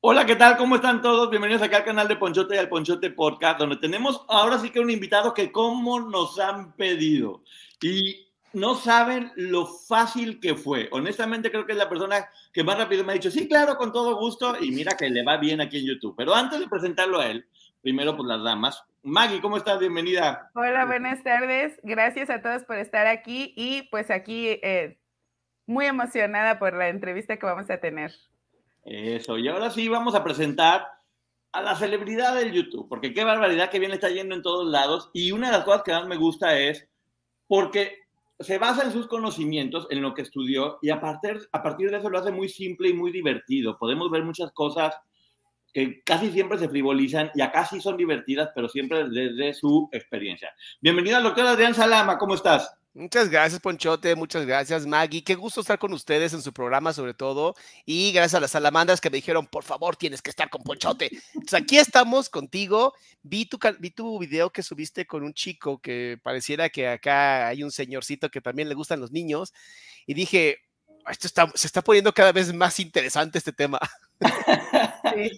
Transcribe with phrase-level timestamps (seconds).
[0.00, 0.56] Hola, ¿qué tal?
[0.56, 1.28] ¿Cómo están todos?
[1.28, 4.80] Bienvenidos acá al canal de Ponchote y al Ponchote Podcast, donde tenemos ahora sí que
[4.80, 7.42] un invitado que como nos han pedido.
[7.82, 10.88] Y no saben lo fácil que fue.
[10.92, 13.92] Honestamente creo que es la persona que más rápido me ha dicho, sí, claro, con
[13.92, 14.56] todo gusto.
[14.60, 16.14] Y mira que le va bien aquí en YouTube.
[16.16, 17.46] Pero antes de presentarlo a él,
[17.82, 18.82] primero por las damas.
[19.02, 19.78] Maggie, ¿cómo estás?
[19.78, 20.50] Bienvenida.
[20.54, 21.78] Hola, buenas tardes.
[21.82, 24.98] Gracias a todos por estar aquí y pues aquí eh,
[25.68, 28.12] muy emocionada por la entrevista que vamos a tener.
[28.84, 30.86] Eso, y ahora sí vamos a presentar
[31.52, 35.10] a la celebridad del YouTube, porque qué barbaridad que bien está yendo en todos lados.
[35.12, 36.88] Y una de las cosas que más me gusta es
[37.46, 37.98] porque
[38.40, 41.98] se basa en sus conocimientos, en lo que estudió, y a partir, a partir de
[41.98, 43.78] eso lo hace muy simple y muy divertido.
[43.78, 44.96] Podemos ver muchas cosas
[45.74, 50.50] que casi siempre se frivolizan y acá sí son divertidas, pero siempre desde su experiencia.
[50.80, 52.74] Bienvenida al doctor Adrián Salama, ¿cómo estás?
[52.98, 54.16] Muchas gracias, Ponchote.
[54.16, 55.22] Muchas gracias, Maggie.
[55.22, 57.54] Qué gusto estar con ustedes en su programa, sobre todo.
[57.86, 61.08] Y gracias a las salamandras que me dijeron, por favor, tienes que estar con Ponchote.
[61.32, 62.92] Entonces, aquí estamos contigo.
[63.22, 67.62] Vi tu, vi tu video que subiste con un chico que pareciera que acá hay
[67.62, 69.54] un señorcito que también le gustan los niños.
[70.04, 70.58] Y dije,
[71.08, 73.78] esto se está poniendo cada vez más interesante este tema.
[75.14, 75.30] Sí.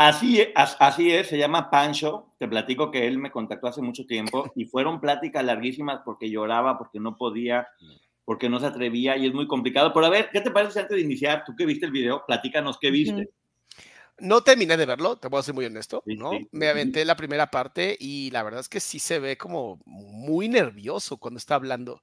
[0.00, 2.32] Así, así es, se llama Pancho.
[2.38, 6.78] Te platico que él me contactó hace mucho tiempo y fueron pláticas larguísimas porque lloraba,
[6.78, 7.66] porque no podía,
[8.24, 9.92] porque no se atrevía y es muy complicado.
[9.92, 11.42] Pero a ver, ¿qué te parece antes de iniciar?
[11.44, 13.30] Tú que viste el video, platícanos qué viste.
[14.20, 16.30] No terminé de verlo, te voy a ser muy honesto, ¿no?
[16.52, 20.48] Me aventé la primera parte y la verdad es que sí se ve como muy
[20.48, 22.02] nervioso cuando está hablando,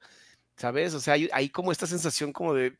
[0.57, 0.93] ¿sabes?
[0.95, 2.77] O sea, hay, hay como esta sensación como de,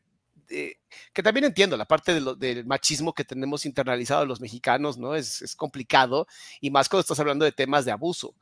[0.50, 0.76] eh,
[1.12, 5.14] que también entiendo la parte del machismo que tenemos internalizado los mexicanos, ¿no?
[5.14, 6.26] Es, complicado
[6.60, 8.34] y más cuando estás hablando de temas de abuso,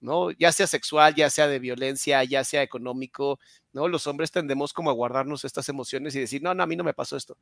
[0.00, 0.30] ¿no?
[0.32, 3.38] Ya sea sexual, ya sea de violencia, ya sea económico,
[3.72, 3.88] ¿no?
[3.88, 6.84] Los hombres tendemos como a guardarnos estas emociones y decir, no, no, a mí no
[6.84, 7.36] me pasó esto.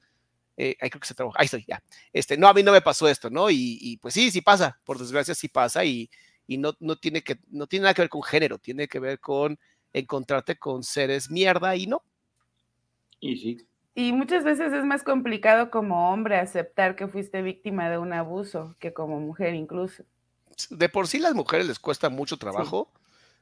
[0.56, 1.82] Eh, ahí creo que se trabaja, ahí estoy, ya.
[2.12, 3.50] Este, no, a mí no me pasó esto, ¿no?
[3.50, 6.10] Y, pues sí, sí pasa, por desgracia sí pasa y,
[6.46, 9.20] y no, no, tiene que, no tiene nada que ver con género, tiene que ver
[9.20, 9.58] con
[9.92, 12.02] encontrarte con seres mierda y no.
[13.20, 13.66] Y sí,
[13.96, 18.76] y muchas veces es más complicado como hombre aceptar que fuiste víctima de un abuso
[18.78, 20.04] que como mujer incluso.
[20.68, 22.92] De por sí las mujeres les cuesta mucho trabajo,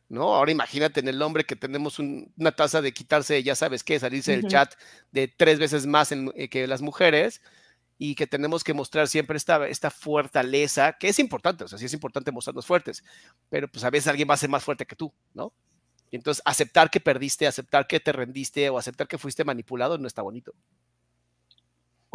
[0.08, 0.32] ¿no?
[0.32, 4.30] Ahora imagínate en el hombre que tenemos una tasa de quitarse, ya sabes qué, salirse
[4.30, 4.72] del chat
[5.10, 7.42] de tres veces más eh, que las mujeres
[7.98, 11.86] y que tenemos que mostrar siempre esta, esta fortaleza, que es importante, o sea, sí
[11.86, 13.02] es importante mostrarnos fuertes,
[13.50, 15.52] pero pues a veces alguien va a ser más fuerte que tú, ¿no?
[16.16, 20.22] Entonces aceptar que perdiste, aceptar que te rendiste o aceptar que fuiste manipulado no está
[20.22, 20.52] bonito.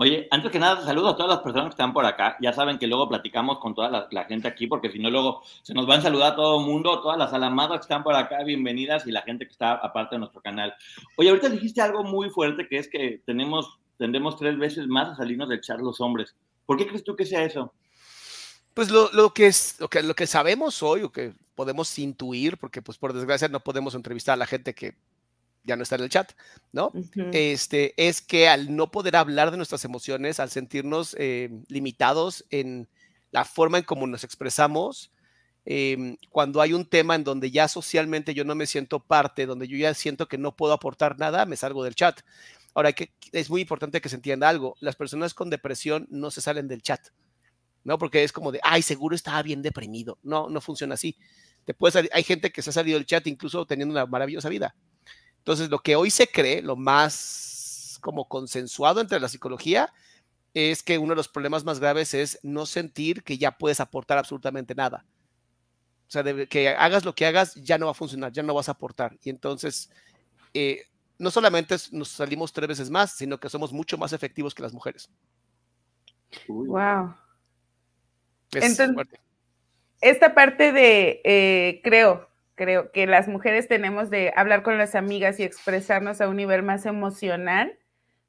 [0.01, 2.37] Oye, antes que nada, saludo a todas las personas que están por acá.
[2.39, 5.73] Ya saben que luego platicamos con toda la, gente aquí, porque si no, luego se
[5.73, 8.41] nos va a saludar a todo el mundo, todas las alamadas que están por acá,
[8.45, 10.73] bienvenidas, y la gente que está aparte de nuestro canal.
[11.17, 15.15] Oye, ahorita dijiste algo muy fuerte, que es que tenemos, tendemos tres veces más a
[15.15, 16.33] salirnos de echar los hombres.
[16.65, 17.73] ¿Por qué crees tú que sea eso?
[18.73, 22.57] Pues lo, lo, que es, lo, que, lo que sabemos hoy, o que podemos intuir,
[22.57, 24.95] porque pues por desgracia no podemos entrevistar a la gente que
[25.63, 26.31] ya no está en el chat,
[26.71, 26.91] ¿no?
[27.33, 32.87] Este, es que al no poder hablar de nuestras emociones, al sentirnos eh, limitados en
[33.31, 35.11] la forma en cómo nos expresamos,
[35.65, 39.67] em, cuando hay un tema en donde ya socialmente yo no me siento parte, donde
[39.67, 42.21] yo ya siento que no puedo aportar nada, me salgo del chat.
[42.73, 46.41] Ahora, que es muy importante que se entienda algo, las personas con depresión no se
[46.41, 47.09] salen del chat,
[47.83, 47.97] ¿no?
[47.97, 50.17] Porque es como de, ay, seguro estaba bien deprimido.
[50.23, 51.15] No, no funciona así
[52.11, 54.75] hay gente que se ha salido del chat incluso teniendo una maravillosa vida.
[55.39, 59.91] Entonces, lo que hoy se cree, lo más como consensuado entre la psicología,
[60.53, 64.17] es que uno de los problemas más graves es no sentir que ya puedes aportar
[64.17, 65.05] absolutamente nada.
[66.07, 68.67] O sea, que hagas lo que hagas, ya no va a funcionar, ya no vas
[68.67, 69.17] a aportar.
[69.23, 69.91] Y entonces,
[70.53, 70.85] eh,
[71.19, 74.73] no solamente nos salimos tres veces más, sino que somos mucho más efectivos que las
[74.73, 75.09] mujeres.
[76.47, 77.13] Wow.
[78.53, 79.07] Entonces,
[80.01, 85.39] esta parte de, eh, creo, creo que las mujeres tenemos de hablar con las amigas
[85.39, 87.77] y expresarnos a un nivel más emocional,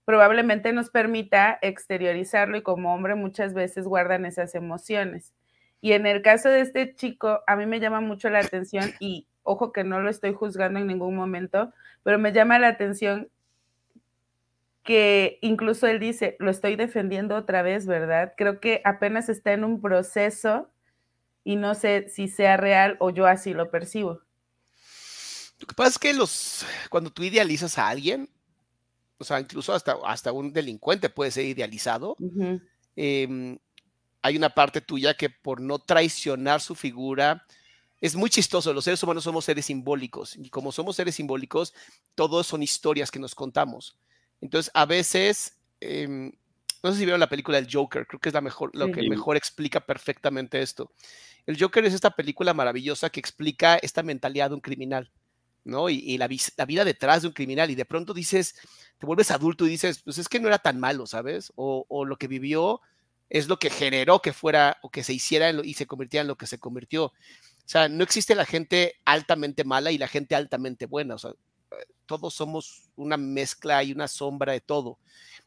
[0.04, 5.33] probablemente nos permita exteriorizarlo y como hombre muchas veces guardan esas emociones.
[5.80, 9.27] Y en el caso de este chico, a mí me llama mucho la atención y
[9.42, 11.72] ojo que no lo estoy juzgando en ningún momento,
[12.03, 13.28] pero me llama la atención
[14.91, 18.33] que incluso él dice, lo estoy defendiendo otra vez, ¿verdad?
[18.37, 20.69] Creo que apenas está en un proceso
[21.45, 24.21] y no sé si sea real o yo así lo percibo.
[25.60, 28.28] Lo que pasa es que los, cuando tú idealizas a alguien,
[29.19, 32.16] o sea, incluso hasta, hasta un delincuente puede ser idealizado,
[32.97, 33.60] em,
[34.22, 37.47] hay una parte tuya que por no traicionar su figura,
[38.01, 41.75] es muy chistoso, los seres humanos somos seres simbólicos y como somos seres simbólicos,
[42.16, 43.97] todos son historias que nos contamos.
[44.41, 46.33] Entonces, a veces em,
[46.83, 49.09] no sé si vieron la película El Joker, creo que es la mejor, lo que
[49.09, 50.92] mejor explica perfectamente esto.
[51.47, 55.10] El Joker es esta película maravillosa que explica esta mentalidad de un criminal,
[55.65, 55.91] ¿no?
[55.91, 57.71] Y, la, vida detrás de un criminal.
[57.71, 58.54] Y de pronto dices,
[58.98, 61.53] te vuelves adulto y dices, pues es que no era tan malo, ¿sabes?
[61.57, 62.81] O, lo que vivió
[63.28, 66.37] es lo que generó que fuera o que se hiciera y se convirtiera en lo
[66.37, 67.07] que se convirtió.
[67.07, 67.13] O
[67.66, 71.15] sea, no existe la gente altamente mala y la gente altamente buena.
[71.15, 71.33] O sea,
[72.06, 74.98] todos somos una mezcla y una sombra de todo.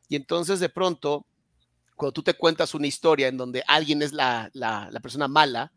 [0.07, 1.25] Y entonces de pronto,
[1.95, 5.71] cuando tú te cuentas una historia en donde alguien es la, la, persona mala,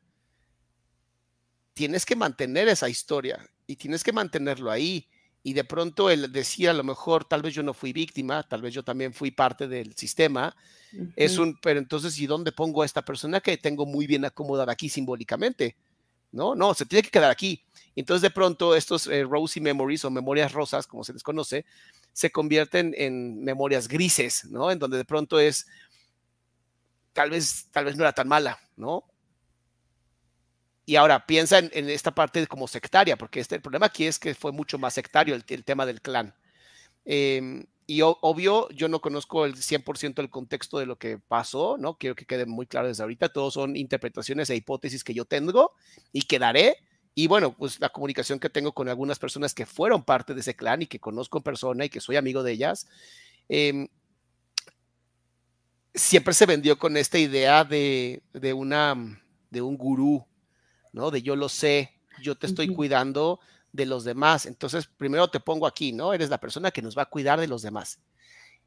[1.75, 5.09] tienes que mantener esa historia y tienes que mantenerlo ahí.
[5.43, 8.63] Y de pronto el decir a lo mejor, tal vez yo no fui víctima, tal
[8.63, 10.57] vez yo también fui parte del sistema,
[11.15, 14.73] es un, pero entonces, ¿y dónde pongo a esta persona que tengo muy bien acomodada
[14.73, 15.77] aquí simbólicamente?
[16.33, 17.65] No, no, se tiene que quedar aquí.
[17.95, 21.65] Entonces de pronto estos eh, rosy memories o memorias rosas, como se les conoce,
[22.13, 24.71] se convierten en memorias grises, ¿no?
[24.71, 25.67] En donde de pronto es,
[27.13, 29.05] tal vez, tal vez no era tan mala, ¿no?
[30.85, 34.35] Y ahora piensa en, esta parte como sectaria, porque este, el problema aquí es que
[34.35, 36.35] fue mucho más sectario el, tema del clan.
[37.05, 41.97] Em, y obvio, yo no conozco el 100% del contexto de lo que pasó, ¿no?
[41.99, 43.29] Quiero que quede muy claro desde ahorita.
[43.29, 45.73] Todos son interpretaciones e hipótesis que yo tengo
[46.13, 46.79] y que daré
[47.19, 50.55] y bueno, pues la comunicación que tengo con algunas personas que fueron parte de ese
[50.55, 52.87] clan y que conozco en persona y que soy amigo de ellas,
[53.49, 53.89] em,
[55.95, 58.21] siempre se vendió con esta idea de,
[58.55, 60.27] una, de un gurú,
[60.93, 61.11] ¿no?
[61.11, 63.41] De yo lo sé, yo te estoy cuidando
[63.77, 64.47] de los demás.
[64.47, 66.13] Entonces, primero te pongo aquí, ¿no?
[66.13, 68.01] Eres la persona que nos va a cuidar de los demás.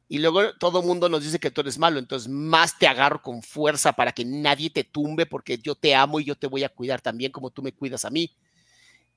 [0.08, 3.22] Y luego todo el mundo nos dice que tú eres malo, entonces más te agarro
[3.22, 6.64] con fuerza para que nadie te tumbe porque yo te amo y yo te voy
[6.64, 8.34] a cuidar también como tú me cuidas a mí.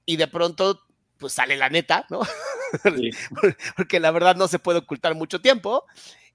[0.05, 0.81] Y de pronto,
[1.17, 2.21] pues sale la neta, ¿no?
[3.77, 5.85] porque la verdad no se puede ocultar mucho tiempo.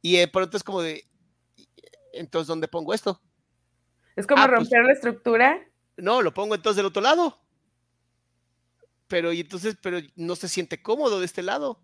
[0.00, 1.06] Y de pronto es como de,
[2.12, 3.20] entonces, ¿dónde pongo esto?
[4.16, 5.61] Es como ah, pues romper la estructura.
[5.96, 7.38] No, lo pongo entonces del otro lado.
[9.08, 11.81] Pero, y entonces, pero no se siente cómodo de este lado.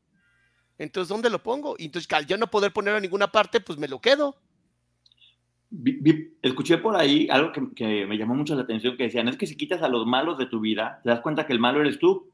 [0.78, 1.76] Entonces, ¿dónde lo pongo?
[1.78, 4.36] Y entonces, al yo no poder ponerlo en ninguna parte, pues me lo quedo.
[6.42, 9.56] escuché por ahí algo que, me llamó mucho la atención, que decían, es que si
[9.56, 12.30] quitas a los malos de tu vida, te das cuenta que el malo eres tú.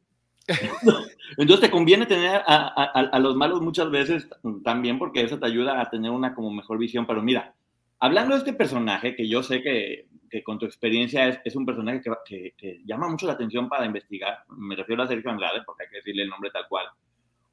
[1.36, 4.28] Entonces te conviene tener a, los malos muchas veces
[4.64, 7.06] también porque eso te ayuda a tener una como mejor visión.
[7.06, 7.54] Pero mira,
[8.00, 10.08] hablando de este personaje, que yo sé que,
[10.44, 14.76] con tu experiencia es, un personaje que, que, llama mucho la atención para investigar, me
[14.76, 16.86] refiero a Sergio Andrade porque hay que decirle el nombre tal cual.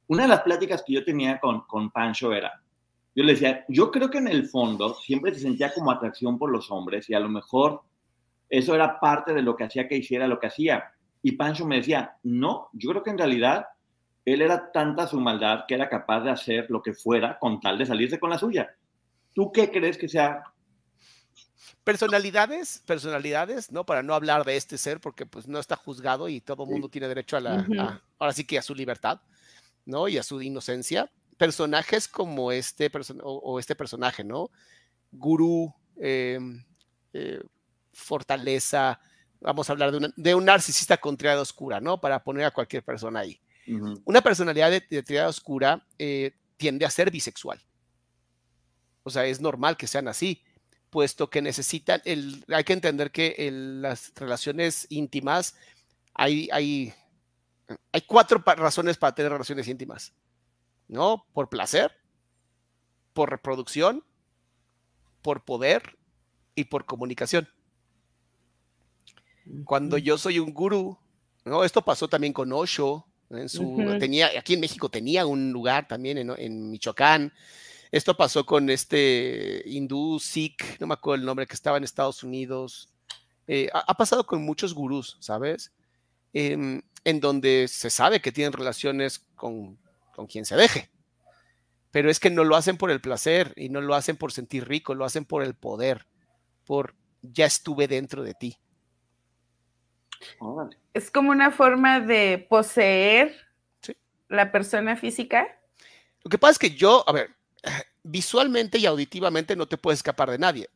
[0.06, 2.62] Una de las pláticas que yo tenía con, con Pancho era,
[3.14, 6.50] yo le decía, yo creo que en el fondo siempre se sentía como atracción por
[6.50, 7.82] los hombres y a lo mejor
[8.48, 10.92] eso era parte de lo que hacía que hiciera lo que hacía.
[11.22, 13.66] Y Pancho me decía, no, yo creo que en realidad
[14.24, 17.76] él era tanta su maldad que era capaz de hacer lo que fuera con tal
[17.76, 18.68] de salirse con la suya.
[19.34, 20.42] ¿Tú qué crees que sea?
[21.88, 23.86] Personalidades, personalidades, ¿no?
[23.86, 27.08] Para no hablar de este ser, porque pues no está juzgado y todo mundo tiene
[27.08, 29.20] derecho a la, ahora sí que a su libertad.
[29.88, 30.06] ¿no?
[30.06, 31.10] Y a su inocencia.
[31.36, 32.90] Personajes como este,
[33.22, 34.50] o, este personaje, ¿no?
[35.10, 36.62] Gurú, em,
[37.14, 37.40] eh,
[37.92, 39.00] fortaleza,
[39.40, 42.00] vamos a hablar de, un narcisista con triada oscura, ¿no?
[42.00, 43.40] Para poner a cualquier persona ahí.
[44.04, 47.60] Una personalidad de, de triada oscura eh, tiende a ser bisexual.
[49.02, 50.42] O sea, es normal que sean así,
[50.90, 55.54] puesto que necesitan, el, hay que entender que las relaciones íntimas,
[56.14, 56.94] hay, hay
[57.92, 60.12] hay cuatro razones para tener relaciones íntimas,
[60.88, 61.26] ¿no?
[61.32, 61.92] Por placer,
[63.12, 64.04] por reproducción,
[65.22, 65.98] por poder
[66.54, 67.48] y por comunicación.
[69.64, 70.98] Cuando yo soy un gurú,
[71.44, 71.64] ¿no?
[71.64, 76.18] Esto pasó también con Osho, en su, tenía, aquí en México tenía un lugar también
[76.18, 77.32] en, Michoacán.
[77.90, 82.22] Esto pasó con este hindú Sikh, no me acuerdo el nombre, que estaba en Estados
[82.22, 82.92] Unidos.
[83.46, 85.72] Eh, ha, pasado con muchos gurús, ¿sabes?
[86.34, 89.78] Em, en donde se sabe que tienen relaciones con,
[90.14, 90.90] con quien se deje.
[91.90, 94.68] Pero es que no lo hacen por el placer y no lo hacen por sentir
[94.68, 96.06] rico, lo hacen por el poder,
[96.66, 98.58] por ya estuve dentro de ti.
[100.92, 103.34] Es como una forma de poseer
[104.28, 105.46] la persona física.
[106.22, 107.37] Lo que pasa es que yo, a ver,
[108.02, 110.70] visualmente y auditivamente no te puedes escapar de nadie.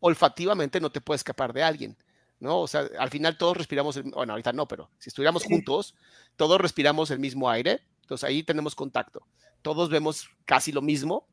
[0.00, 1.96] Olfativamente no te puedes escapar de alguien.
[2.40, 2.60] ¿no?
[2.60, 5.94] O sea, al final todos respiramos, bueno, ahorita no, pero si estuviéramos juntos,
[6.36, 9.26] todos respiramos el mismo aire, entonces ahí tenemos contacto.
[9.62, 11.26] Todos vemos casi lo mismo,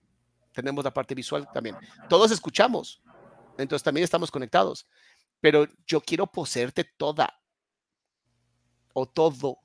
[0.53, 1.75] tenemos la parte visual también.
[2.09, 3.01] Todos escuchamos,
[3.57, 4.87] entonces también estamos conectados.
[5.41, 7.37] Pero yo quiero poseerte toda
[8.93, 9.59] o todo.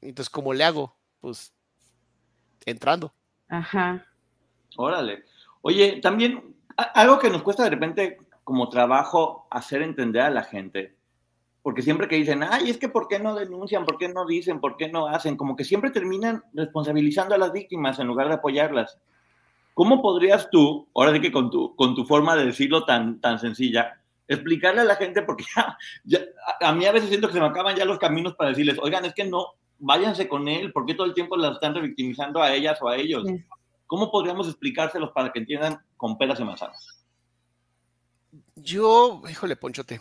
[0.00, 0.98] Entonces, ¿cómo le hago?
[1.20, 1.54] Pues
[2.66, 3.14] entrando.
[3.48, 4.04] Ajá.
[4.76, 5.24] Órale.
[5.62, 6.54] Oye, también
[6.94, 10.96] algo que nos cuesta de repente como trabajo hacer entender a la gente,
[11.62, 13.84] porque siempre que dicen, ay, es que ¿por qué no denuncian?
[13.84, 14.60] ¿Por qué no dicen?
[14.60, 15.36] ¿Por qué no hacen?
[15.36, 18.98] Como que siempre terminan responsabilizando a las víctimas en lugar de apoyarlas.
[19.74, 23.38] ¿Cómo podrías tú, ahora sí que con tu, con tu forma de decirlo tan, tan
[23.38, 25.44] sencilla, explicarle a la gente, porque
[26.04, 26.28] ya,
[26.60, 29.04] a mí a veces siento que se me acaban ya los caminos para decirles, oigan,
[29.04, 29.46] es que no,
[29.78, 32.96] váyanse con él, ¿por qué todo el tiempo las están revictimizando a ellas o a
[32.96, 33.24] ellos?
[33.92, 37.04] ¿Cómo podríamos explicárselos para que entiendan con peras y manzanas?
[38.56, 40.00] Yo, híjole, Ponchote.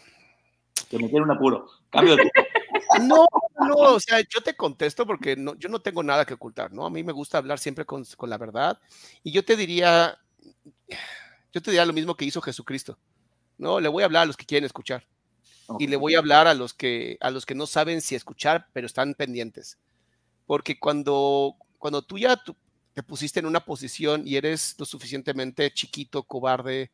[0.89, 1.67] Que me un apuro.
[1.89, 2.31] Cambio de...
[3.01, 3.25] No,
[3.59, 6.85] no, o sea, yo te contesto porque no, yo no tengo nada que ocultar, ¿no?
[6.85, 8.79] A mí me gusta hablar siempre con, con la verdad.
[9.23, 10.17] Y yo te diría,
[11.51, 12.97] yo te diría lo mismo que hizo Jesucristo.
[13.57, 15.05] No, le voy a hablar a los que quieren escuchar.
[15.79, 18.67] Y le voy a hablar a los que a los que no saben si escuchar,
[18.71, 19.79] pero están pendientes.
[20.45, 22.41] Porque cuando, cuando tú ya
[22.93, 26.91] te pusiste en una posición y eres lo suficientemente chiquito, cobarde,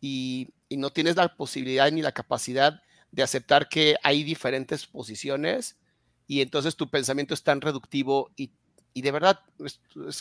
[0.00, 5.76] y, y no tienes la posibilidad ni la capacidad de aceptar que hay diferentes posiciones,
[6.26, 8.52] y entonces tu pensamiento es tan reductivo y,
[8.94, 9.80] y de verdad es,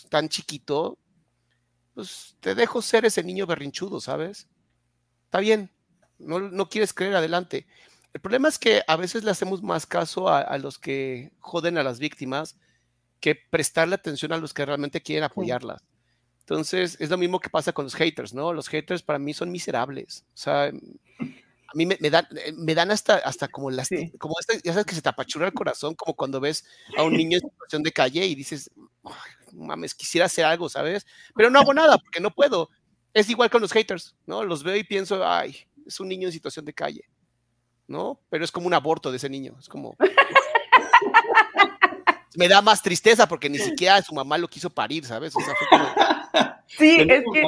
[0.10, 0.98] tan chiquito,
[1.94, 4.48] pues te dejo ser ese niño berrinchudo, ¿sabes?
[5.26, 5.72] Está bien,
[6.18, 7.68] no, no, quieres creer adelante.
[8.12, 11.84] El problema es que a veces le hacemos más caso a, los que joden a
[11.84, 12.58] las víctimas
[13.20, 15.82] que prestarle atención a los que realmente quieren apoyarlas.
[16.40, 18.54] Entonces, es lo mismo que pasa con los haters, ¿no?
[18.54, 20.26] Los haters para mí son miserables.
[20.34, 20.72] O sea,
[21.72, 24.12] a mí me, me dan, me dan hasta, hasta como las, sí.
[24.18, 26.66] como este, ya sabes que se te apachurra el corazón, como cuando ves
[26.98, 28.72] a un niño en situación de calle y dices,
[29.54, 31.06] mames, quisiera hacer algo, ¿sabes?
[31.36, 32.70] Pero no hago nada porque no puedo.
[33.14, 34.44] Es igual con los haters, ¿no?
[34.44, 37.04] Los veo y pienso, ay, es un niño en situación de calle,
[37.88, 38.20] ¿no?
[38.30, 39.96] Pero es como un aborto de ese niño, es como...
[42.36, 45.36] me da más tristeza porque ni siquiera su mamá lo quiso parir, ¿sabes?
[45.36, 45.86] O sea, fue como...
[46.68, 47.44] Sí, es que...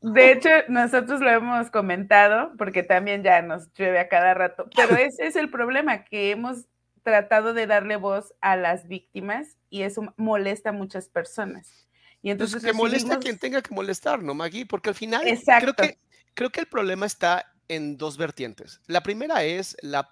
[0.00, 4.96] De hecho, nosotros lo hemos comentado, porque también ya nos llueve a cada rato, pero
[4.96, 6.66] ese es el problema, que hemos
[7.02, 11.88] tratado de darle voz a las víctimas y eso molesta a muchas personas.
[12.22, 12.90] Y entonces pues que recibimos...
[12.90, 14.66] molesta a quien tenga que molestar, ¿no, Maggie?
[14.66, 15.74] Porque al final Exacto.
[15.74, 15.98] creo que,
[16.34, 18.80] creo que el problema está en dos vertientes.
[18.86, 20.10] La primera es la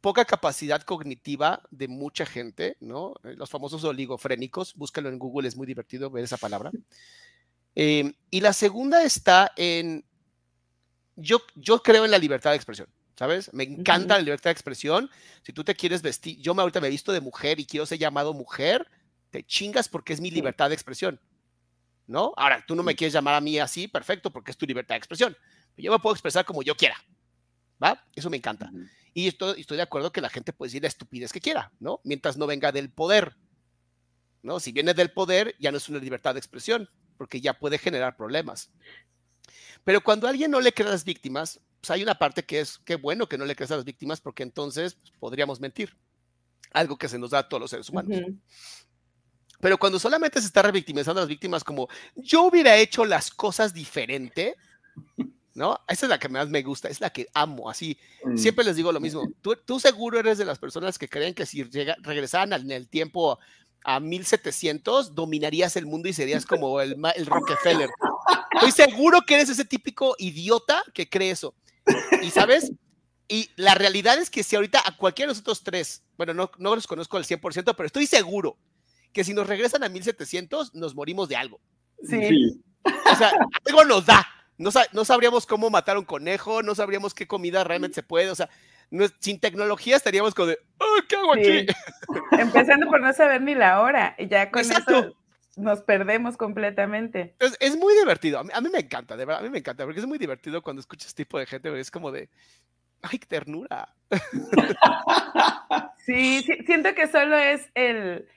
[0.00, 3.14] poca capacidad cognitiva de mucha gente, ¿no?
[3.22, 6.70] Los famosos oligofrénicos, búscalo en Google, es muy divertido ver esa palabra.
[7.74, 10.04] Eh, y la segunda está en,
[11.16, 13.52] yo, yo creo en la libertad de expresión, ¿sabes?
[13.52, 14.20] Me encanta uh -huh.
[14.20, 15.10] la libertad de expresión.
[15.42, 17.86] Si tú te quieres vestir, yo me ahorita me he visto de mujer y quiero
[17.86, 18.88] ser llamado mujer,
[19.30, 21.20] te chingas porque es mi libertad de expresión,
[22.06, 22.32] ¿no?
[22.36, 24.98] Ahora, tú no me quieres llamar a mí así, perfecto, porque es tu libertad de
[24.98, 25.36] expresión.
[25.76, 26.96] Yo me puedo expresar como yo quiera,
[27.82, 28.02] ¿va?
[28.14, 28.70] Eso me encanta.
[28.72, 28.99] Uh -huh.
[29.14, 32.00] Y estoy, estoy de acuerdo que la gente puede decir la estupidez que quiera, ¿no?
[32.04, 33.36] Mientras no venga del poder,
[34.42, 34.60] ¿no?
[34.60, 38.16] Si viene del poder, ya no es una libertad de expresión, porque ya puede generar
[38.16, 38.70] problemas.
[39.84, 42.60] Pero cuando a alguien no le cree a las víctimas, pues hay una parte que
[42.60, 45.96] es, qué bueno que no le crees a las víctimas, porque entonces pues, podríamos mentir.
[46.72, 48.18] Algo que se nos da a todos los seres humanos.
[48.18, 48.38] Uh -huh.
[49.60, 53.74] Pero cuando solamente se está revictimizando a las víctimas como yo hubiera hecho las cosas
[53.74, 54.56] diferente,
[55.54, 55.78] ¿no?
[55.88, 57.98] Esa es la que más me gusta, es la que amo, así.
[58.24, 58.36] Mm.
[58.36, 59.22] Siempre les digo lo mismo.
[59.42, 62.88] Tú, tú, seguro eres de las personas que creen que si llega, regresaran en el
[62.88, 63.38] tiempo
[63.84, 67.90] a 1700, dominarías el mundo y serías como el, el Rockefeller.
[68.52, 71.54] Estoy seguro que eres ese típico idiota que cree eso.
[72.22, 72.72] Y sabes,
[73.28, 76.74] y la realidad es que si ahorita a cualquiera de nosotros tres, bueno, no, no
[76.74, 78.58] los conozco al 100%, pero estoy seguro
[79.12, 81.60] que si nos regresan a 1700, nos morimos de algo.
[82.08, 82.60] Sí.
[82.84, 83.32] O sea,
[83.66, 84.26] algo nos da.
[84.60, 88.34] No, no, sabríamos cómo matar un conejo, no sabríamos qué comida realmente se puede, o
[88.34, 88.50] sea,
[88.90, 91.40] no, sin tecnología estaríamos como de, oh, ¿qué hago sí.
[91.40, 91.66] aquí?
[92.38, 94.98] Empezando por no saber ni la hora, y ya con Exacto.
[94.98, 95.16] eso
[95.56, 97.34] nos perdemos completamente.
[97.38, 99.60] Es, es muy divertido, a mí, a mí, me encanta, de verdad, a mí me
[99.60, 102.28] encanta, porque es muy divertido cuando escuchas este tipo de gente, es como de,
[103.00, 103.88] ay, qué ternura.
[106.04, 108.28] sí, sí, siento que solo es el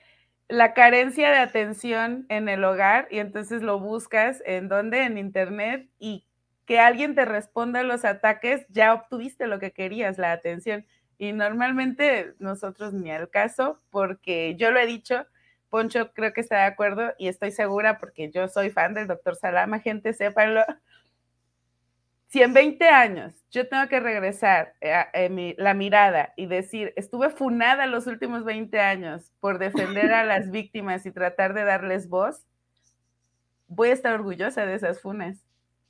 [0.48, 5.88] la carencia de atención en el hogar y entonces lo buscas en donde, en internet
[5.98, 6.26] y
[6.66, 10.86] que alguien te responda a los ataques, ya obtuviste lo que querías, la atención.
[11.18, 15.26] Y normalmente nosotros ni al caso, porque yo lo he dicho,
[15.70, 19.36] Poncho creo que está de acuerdo y estoy segura porque yo soy fan del doctor
[19.36, 20.62] Salama, gente, sépanlo.
[22.34, 26.46] Si en 20 años yo tengo que regresar a, a, a mi, la mirada y
[26.46, 31.62] decir, estuve funada los últimos 20 años por defender a las víctimas y tratar de
[31.62, 32.40] darles voz,
[33.68, 35.38] voy a estar orgullosa de esas funas.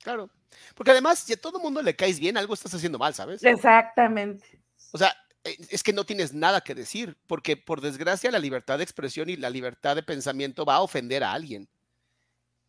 [0.03, 0.29] Claro,
[0.75, 3.43] porque además, si a todo mundo le caes bien, algo estás haciendo mal, ¿sabes?
[3.43, 4.61] Exactamente.
[4.91, 8.77] O sea, eh, es que no tienes nada que decir, porque por desgracia la libertad
[8.77, 11.67] de expresión y la libertad de pensamiento va a ofender a alguien.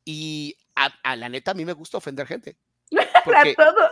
[0.02, 2.56] Y a, la neta, a mí me gusta ofender gente.
[3.34, 3.90] a todos.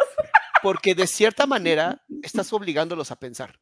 [0.63, 3.59] Porque de cierta manera estás obligándolos a pensar.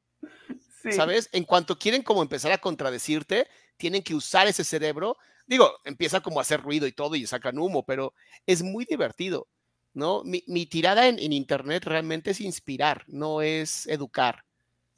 [0.90, 1.28] ¿Sabes?
[1.30, 3.46] En cuanto quieren como empezar a contradecirte,
[3.76, 5.16] tienen que usar ese cerebro.
[5.46, 8.14] Digo, empieza como a hacer ruido y todo y sacan humo, pero
[8.46, 9.46] es muy divertido,
[9.94, 10.24] ¿no?
[10.24, 14.44] Mi, tirada en, en, Internet realmente es inspirar, no es educar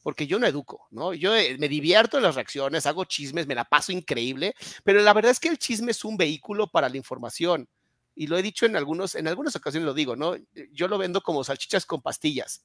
[0.04, 1.14] porque yo no educo, ¿no?
[1.14, 5.14] Yo eh, me divierto en las reacciones, hago chismes, me la paso increíble, pero la
[5.14, 7.66] verdad es que el chisme es un vehículo para la información.
[8.14, 10.36] Y lo he dicho en algunos, en algunas ocasiones lo digo, ¿no?
[10.72, 12.64] Yo lo vendo como salchichas con pastillas.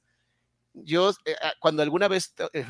[0.74, 2.66] Yo, eh, ah, cuando alguna vez, eh,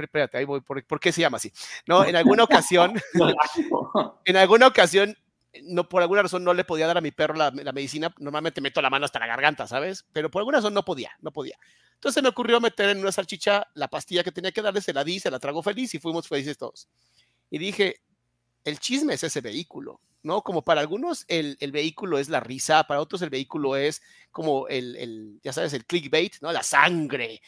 [0.00, 1.52] espérate, ahí voy, ¿por, qué se llama así?
[1.86, 3.00] No, en alguna ocasión,
[4.24, 5.16] en alguna ocasión,
[5.62, 8.60] no, por alguna razón no le podía dar a mi perro la, la, medicina, normalmente
[8.60, 10.04] meto la mano hasta la garganta, ¿sabes?
[10.12, 11.58] Pero por alguna razón no podía, no podía.
[11.94, 15.04] Entonces me ocurrió meter en una salchicha la pastilla que tenía que darle, se la
[15.04, 16.88] di, se la trago feliz y fuimos felices todos.
[17.50, 18.02] Y dije,
[18.68, 20.42] el chisme es ese vehículo, ¿no?
[20.42, 24.68] Como para algunos el, el vehículo es la risa, para otros el vehículo es como
[24.68, 26.52] el, el, ya sabes, el clickbait, ¿no?
[26.52, 27.40] La sangre.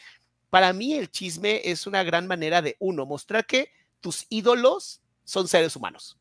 [0.49, 5.47] Para mí el chisme es una gran manera de, uno, mostrar que tus ídolos son
[5.47, 6.17] seres humanos,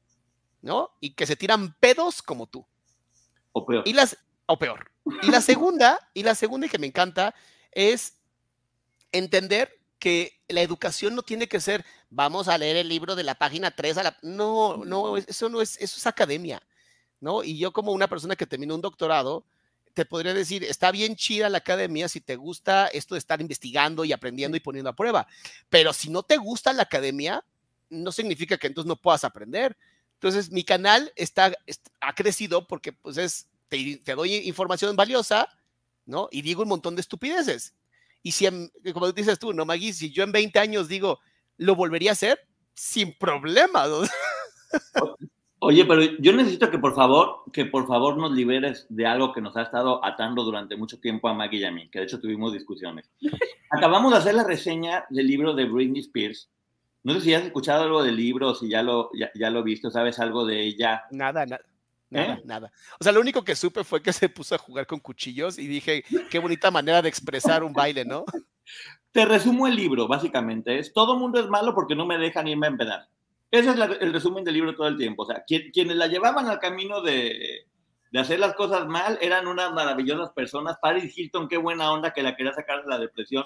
[0.63, 0.91] ¿no?
[1.01, 2.67] Y que se tiran pedos como tú.
[3.53, 3.83] O peor.
[3.87, 4.17] Y las,
[4.47, 4.91] o peor.
[5.23, 7.35] Y la segunda, y la segunda que me encanta,
[7.73, 8.19] es
[9.13, 13.35] entender que la educación no tiene que ser, vamos a leer el libro de la
[13.35, 14.19] página 3 a la...
[14.23, 16.63] No, no, eso no es, eso es academia,
[17.21, 17.43] ¿no?
[17.43, 19.45] Y yo como una persona que terminó un doctorado,
[19.95, 24.05] te podría decir, está bien chida la academia si te gusta esto de estar investigando
[24.05, 25.27] y aprendiendo y poniendo a prueba,
[25.69, 27.45] pero si no te gusta la academia,
[27.89, 29.77] no significa que entonces no puedas aprender.
[30.15, 31.53] Entonces, mi canal está,
[32.01, 35.49] ha crecido porque pues es, te, te doy información valiosa,
[36.07, 36.29] ¿no?
[36.31, 37.75] Y digo un montón de estupideces
[38.23, 38.47] y si,
[38.93, 41.21] como dices tú, no, Maggie, si yo en 20 años digo,
[41.61, 42.41] lo volvería a hacer,
[42.75, 43.85] sin problema.
[45.63, 49.43] Oye, pero yo necesito que por favor, que por favor nos liberes de algo que
[49.43, 52.19] nos ha estado atando durante mucho tiempo a Maggie y a mí, que de hecho
[52.19, 53.11] tuvimos discusiones.
[53.71, 56.49] Acabamos de hacer la reseña del libro de Britney Spears.
[57.03, 59.91] No sé si has escuchado algo del libro, si ya lo, ya, ya lo visto,
[59.91, 61.05] sabes algo de ella.
[61.11, 61.65] Nada, nada.
[62.09, 62.43] Nada, ¿Eh?
[62.45, 62.73] nada.
[62.99, 65.67] O sea, lo único que supe fue que se puso a jugar con cuchillos y
[65.67, 68.25] dije, qué bonita manera de expresar un baile, ¿no?
[69.13, 70.79] Te resumo el libro, básicamente.
[70.79, 73.09] Es todo mundo es malo porque no me dejan irme a empedar.
[73.51, 75.25] Ese es el resumen del libro todo el tiempo.
[75.25, 77.67] O sea, quienes la llevaban al camino de,
[78.13, 80.79] de, hacer las cosas mal eran unas maravillosas personas.
[80.81, 83.45] Paris Hilton, qué buena onda que la quería sacar de la depresión.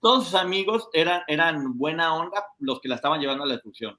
[0.00, 3.98] Todos sus amigos eran, eran buena onda los que la estaban llevando a la destrucción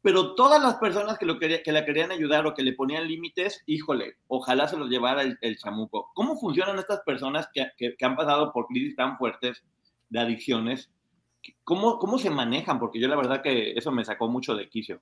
[0.00, 3.62] pero todas las personas que, lo que la querían ayudar o que le ponían límites,
[3.66, 6.10] híjole, ojalá se los llevara el, chamuco.
[6.14, 9.62] ¿Cómo funcionan estas personas que, que, han pasado por crisis tan fuertes
[10.08, 10.90] de adicciones?
[11.64, 12.78] ¿Cómo, ¿Cómo se manejan?
[12.78, 15.00] Porque yo la verdad que eso me sacó mucho de quicio.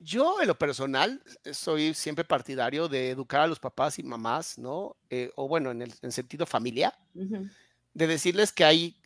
[0.00, 4.96] Yo en lo personal soy siempre partidario de educar a los papás y mamás, ¿no?
[5.10, 8.96] Eh, o bueno, en el sentido familiar, de decirles que hay,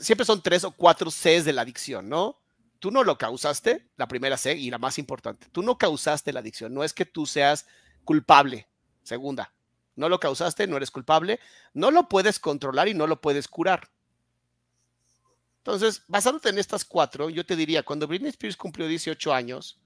[0.00, 2.38] siempre son tres o cuatro Cs de la adicción, ¿no?
[2.78, 6.40] tú no lo causaste, la primera C y la más importante, tú no causaste la
[6.40, 7.66] adicción, no es que tú seas
[8.04, 8.68] culpable.
[9.02, 9.52] Segunda,
[9.96, 11.40] no lo causaste, no eres culpable,
[11.74, 13.88] no lo puedes controlar y no lo puedes curar.
[15.68, 19.78] Entonces, basándote en estas cuatro, yo te diría, cuando Britney Spears cumplió 18 años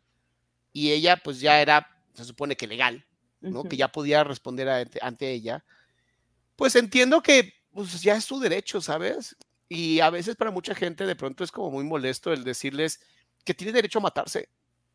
[0.72, 3.04] y ella pues ya era, se supone que legal,
[3.40, 3.64] ¿no?
[3.64, 4.68] Que ya podía responder
[5.02, 5.64] ante, ella,
[6.54, 9.36] pues entiendo que pues, ya es su derecho, ¿sabes?
[9.68, 13.00] Y a veces para mucha gente de pronto es como muy molesto el decirles
[13.44, 14.50] que tiene derecho a matarse,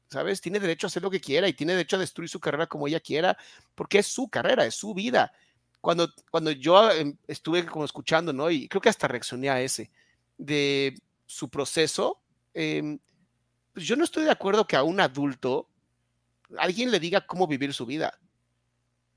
[0.09, 0.39] ¿sabes?
[0.39, 2.87] Tiene derecho a hacer lo que quiera y tiene derecho a destruir su carrera como
[2.87, 3.37] ella quiera,
[3.75, 5.33] porque es su carrera, es su vida.
[5.81, 8.49] Cuando, cuando yo em, estuve como escuchando, ¿no?
[8.49, 9.91] Y creo que hasta reaccioné a ese,
[10.37, 12.21] de su proceso,
[12.53, 12.99] em,
[13.73, 15.69] pues yo no estoy de acuerdo que a un adulto
[16.57, 18.17] alguien le diga cómo vivir su vida,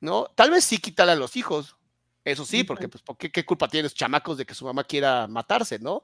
[0.00, 0.26] ¿no?
[0.34, 1.76] Tal vez sí quitarle a los hijos,
[2.24, 5.26] eso sí, porque pues, ¿qué, ¿qué, culpa tienen los chamacos de que su mamá quiera
[5.26, 6.02] matarse, no?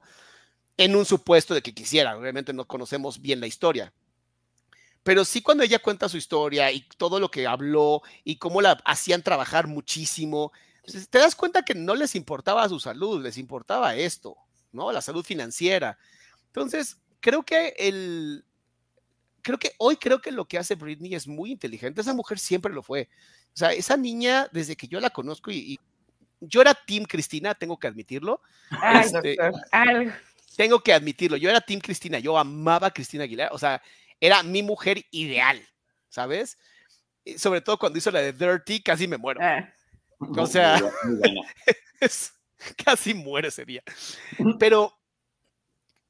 [0.77, 3.93] En un supuesto de que quisiera, obviamente no conocemos bien la historia.
[5.03, 8.73] Pero sí cuando ella cuenta su historia y todo lo que habló y cómo la
[8.85, 10.53] hacían trabajar muchísimo,
[10.85, 14.37] pues, te das cuenta que no les importaba su salud, les importaba esto,
[14.77, 14.93] ¿no?
[14.93, 15.99] La salud financiera.
[16.47, 18.45] Entonces, creo que el,
[19.43, 22.01] creo que hoy creo que lo que hace Britney es muy inteligente.
[22.01, 23.09] Esa mujer siempre lo fue.
[23.55, 25.81] O sea, esa niña, desde que yo la conozco y
[26.41, 28.41] yo era Team Cristina, tengo que admitirlo.
[29.03, 29.37] Este,
[30.57, 33.83] tengo que admitirlo, yo era Team Cristina, yo amaba a Cristina Aguilera, o sea,
[34.21, 35.61] era mi mujer ideal,
[36.09, 36.59] ¿sabes?
[37.37, 39.41] sobre todo cuando hizo la de Dirty, casi me muero.
[39.43, 39.69] Ah.
[40.19, 40.81] O sea,
[42.85, 43.83] casi muere ese día.
[44.59, 44.93] Pero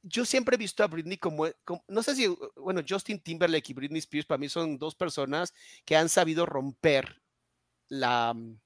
[0.03, 3.73] yo siempre he visto a Britney como, como, no sé si, bueno, Justin Timberlake y
[3.73, 5.53] Britney Spears para mí son dos personas
[5.85, 7.21] que han sabido romper
[7.89, 8.59] la, mm,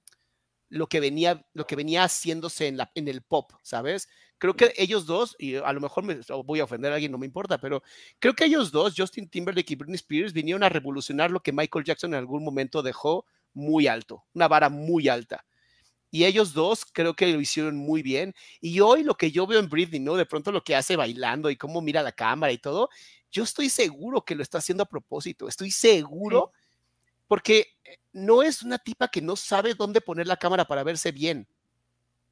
[0.70, 4.08] lo que venía, lo que venía haciéndose en, la, en el pop, ¿sabes?
[4.38, 7.18] Creo que ellos dos, y a lo mejor me voy a ofender a alguien, no
[7.18, 7.84] me importa, pero
[8.20, 11.86] creo que ellos dos, Justin Timberlake y Britney Spears, vinieron a revolucionar lo que Michael
[11.86, 15.46] Jackson en algún momento dejó muy alto, una vara muy alta.
[16.12, 18.36] Y ellos dos creo que lo hicieron muy bien.
[18.60, 20.16] Y hoy lo que yo veo en Britney, ¿no?
[20.16, 22.90] De pronto lo que hace bailando y cómo mira la cámara y todo,
[23.32, 25.48] yo estoy seguro que lo está haciendo a propósito.
[25.48, 26.52] Estoy seguro
[27.28, 31.14] porque eh, no es una tipa que no sabe dónde poner la cámara para verse
[31.14, 31.48] bien.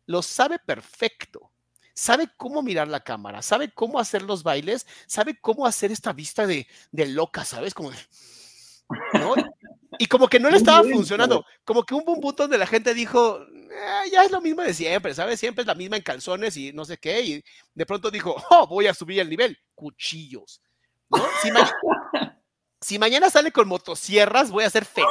[0.06, 1.52] Lo sabe perfecto.
[1.94, 6.48] Sabe cómo mirar la cámara, sabe cómo hacer los bailes, sabe cómo hacer esta vista
[6.48, 7.74] de, de loca, ¿sabes?
[7.74, 9.36] Como, ¿no?
[10.02, 12.94] Y como que no le estaba funcionando, como que hubo un punto donde la gente
[12.94, 13.46] dijo,
[13.86, 15.42] ah, ya es lo mismo de siempre, ¿sabes?
[15.42, 18.66] Siempre es la misma en calzones y no sé qué, y de pronto dijo, oh,
[18.66, 20.62] voy a subir el nivel, cuchillos.
[21.10, 21.22] ¿no?
[22.82, 25.10] Si, mañana sale con motosierras, voy a ser feliz.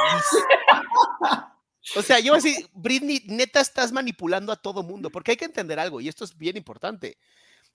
[1.94, 5.36] O sea, yo voy a decir, Britney, neta estás manipulando a todo mundo, porque hay
[5.36, 7.18] que entender algo, y esto es bien importante.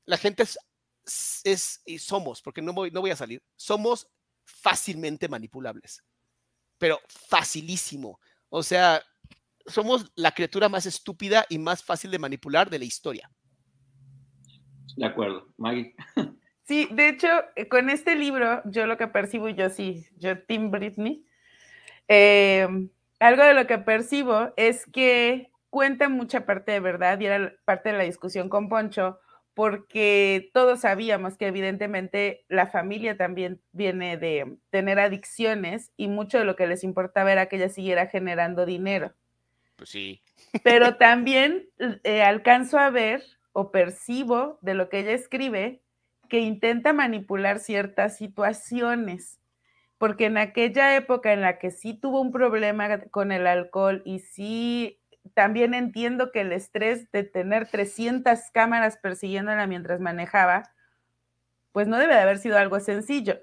[0.06, 0.58] La gente es,
[1.43, 4.08] es y somos, porque no voy, no voy a salir, somos
[4.45, 6.02] fácilmente manipulables
[6.84, 8.19] pero facilísimo.
[8.50, 9.02] O sea,
[9.65, 13.32] somos la criatura más estúpida y más fácil de manipular de la historia.
[14.98, 15.96] De acuerdo, Maggie.
[16.65, 20.72] Sí, de hecho, eh, con este libro, yo lo que percibo, yo sí, yo Tim
[20.72, 21.26] Britney,
[22.08, 22.65] eh,
[23.19, 27.91] algo de lo que percibo es que cuenta mucha parte de verdad y era parte
[27.91, 29.19] de la discusión con Poncho,
[29.54, 36.46] porque todos sabíamos que evidentemente la familia también viene de tener adicciones y mucho de
[36.46, 39.13] lo que les importaba era que ella siguiera generando dinero.
[39.76, 40.22] Pues sí.
[40.63, 41.70] Pero también
[42.04, 45.82] eh, alcanzo a ver o percibo de lo que ella escribe
[46.30, 49.39] que intenta manipular ciertas situaciones,
[50.00, 54.20] porque en aquella época en la que sí tuvo un problema con el alcohol y
[54.20, 55.00] sí
[55.34, 60.64] también entiendo que el estrés de tener 300 cámaras persiguiéndola mientras manejaba,
[61.72, 63.40] pues no debe de haber sido algo sencillo.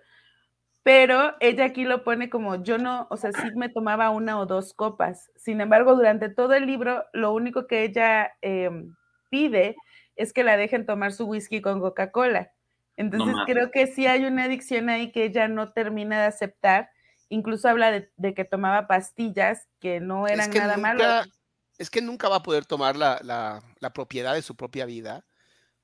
[0.83, 4.47] Pero ella aquí lo pone como yo no, o sea, sí me tomaba una o
[4.47, 5.31] dos copas.
[5.37, 8.95] Sin embargo, durante todo el libro, lo único que ella em,
[9.29, 9.77] pide
[10.16, 12.53] es que la dejen tomar su whisky con Coca-Cola.
[12.97, 16.90] Entonces creo que sí hay una adicción ahí que ella no termina de aceptar.
[17.31, 21.39] Incluso habla de, que tomaba pastillas que no eran nada malas
[21.81, 23.62] es que nunca va a poder tomar la,
[23.95, 25.25] propiedad de su propia vida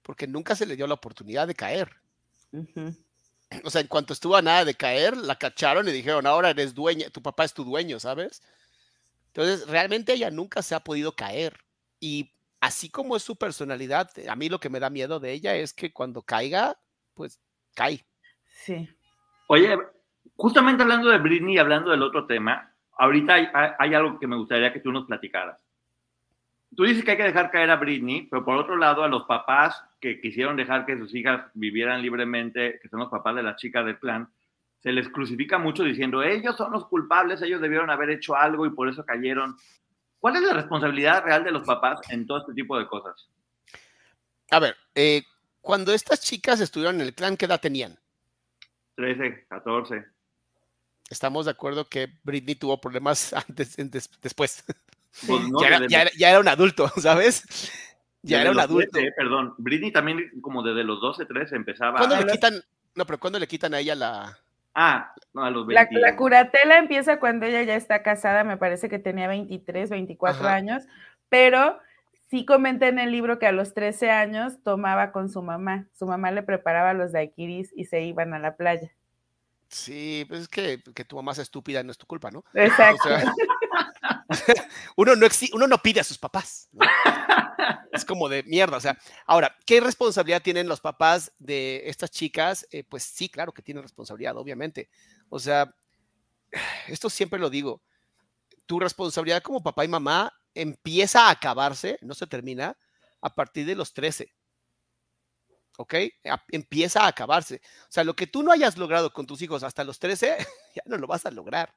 [0.03, 1.91] porque nunca se le dio la oportunidad de caer.
[3.63, 6.75] O sea, en cuanto estuvo a nada de caer, la cacharon y dijeron, ahora eres
[6.75, 8.43] dueña, tu papá es tu dueño, ¿sabes?
[9.29, 11.57] Entonces, realmente ella nunca se ha podido caer.
[12.01, 15.55] Y así como es su personalidad, a mí lo que me da miedo de ella
[15.55, 16.77] es que cuando caiga,
[17.15, 17.41] pues
[17.77, 18.05] cae.
[18.65, 18.89] Sí.
[19.47, 19.79] Oye,
[20.35, 24.73] justamente hablando de Britney y hablando del otro tema, ahorita hay algo que me gustaría
[24.73, 25.66] que tú nos platicaras
[26.75, 29.25] tú dices que hay que dejar caer a Britney, pero por otro lado, a los
[29.25, 33.57] papás que quisieron dejar que sus hijas vivieran libremente, que son los papás de las
[33.57, 34.29] chicas del plan,
[34.83, 38.71] se les crucifica mucho diciendo, ellos son los culpables, ellos debieron haber hecho algo y
[38.71, 39.57] por eso cayeron.
[40.19, 43.29] ¿Cuál es la responsabilidad real de los papás en todo este tipo de cosas?
[44.51, 45.23] A ver, eh,
[45.61, 47.99] cuando estas chicas estuvieron en el clan, ¿qué edad tenían?
[48.95, 50.05] 13, 14.
[51.11, 53.77] Estamos de acuerdo que Britney tuvo problemas antes,
[54.23, 54.65] después.
[55.27, 55.43] Pues
[55.89, 57.71] ya, era, un adulto, ¿sabes?
[58.23, 58.99] Ya era un adulto.
[59.17, 61.99] perdón, Britney también como desde los 12, 13 empezaba.
[61.99, 62.55] ¿Cuándo le quitan,
[62.95, 64.39] no, pero cuándo le quitan a ella la...
[64.75, 66.01] Ah, no, a los 20.
[66.01, 70.83] La, curatela empieza cuando ella ya está casada, me parece que tenía 23, 24 años,
[71.31, 71.79] pero
[72.29, 75.87] sí comenta en el libro que a los 13 años tomaba con su mamá.
[75.95, 78.93] Su mamá le preparaba los daiquiris y se iban a la playa.
[79.69, 82.45] Sí, pues es que, que tu mamá es estúpida no es tu culpa, ¿no?
[82.55, 83.09] Exacto.
[84.97, 86.69] uno, no uno no pide a sus papás.
[87.93, 88.77] es como de mierda.
[88.77, 92.67] O sea, ahora, ¿qué responsabilidad tienen los papás de estas chicas?
[92.71, 94.89] Eh, pues sí, claro que tienen responsabilidad, obviamente.
[95.29, 95.75] O sea,
[96.89, 97.83] esto siempre lo digo.
[98.67, 102.77] Tu responsabilidad como papá y mamá empieza a acabarse, no se termina,
[103.21, 104.33] a partir de los 13.
[105.79, 105.95] ¿Ok?
[106.49, 107.61] Empieza a acabarse.
[107.83, 110.37] O sea, lo que tú no hayas logrado con tus hijos hasta los 13,
[110.75, 111.75] ya no lo vas a lograr.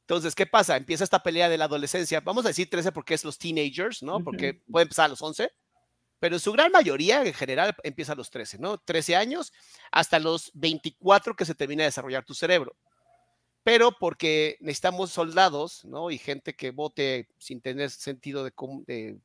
[0.00, 0.76] Entonces, ¿qué pasa?
[0.76, 2.20] Empieza esta pelea de la adolescencia.
[2.20, 4.22] Vamos a decir 13 porque es los teenagers, ¿no?
[4.22, 5.50] Porque puede empezar a los 11,
[6.18, 8.78] pero en su gran mayoría, en general, empieza a los 13, ¿no?
[8.78, 9.52] 13 años
[9.90, 12.76] hasta los 24 que se termina de desarrollar tu cerebro.
[13.62, 16.10] Pero porque necesitamos soldados, ¿no?
[16.10, 18.52] Y gente que vote sin tener sentido de,
[18.86, 19.18] de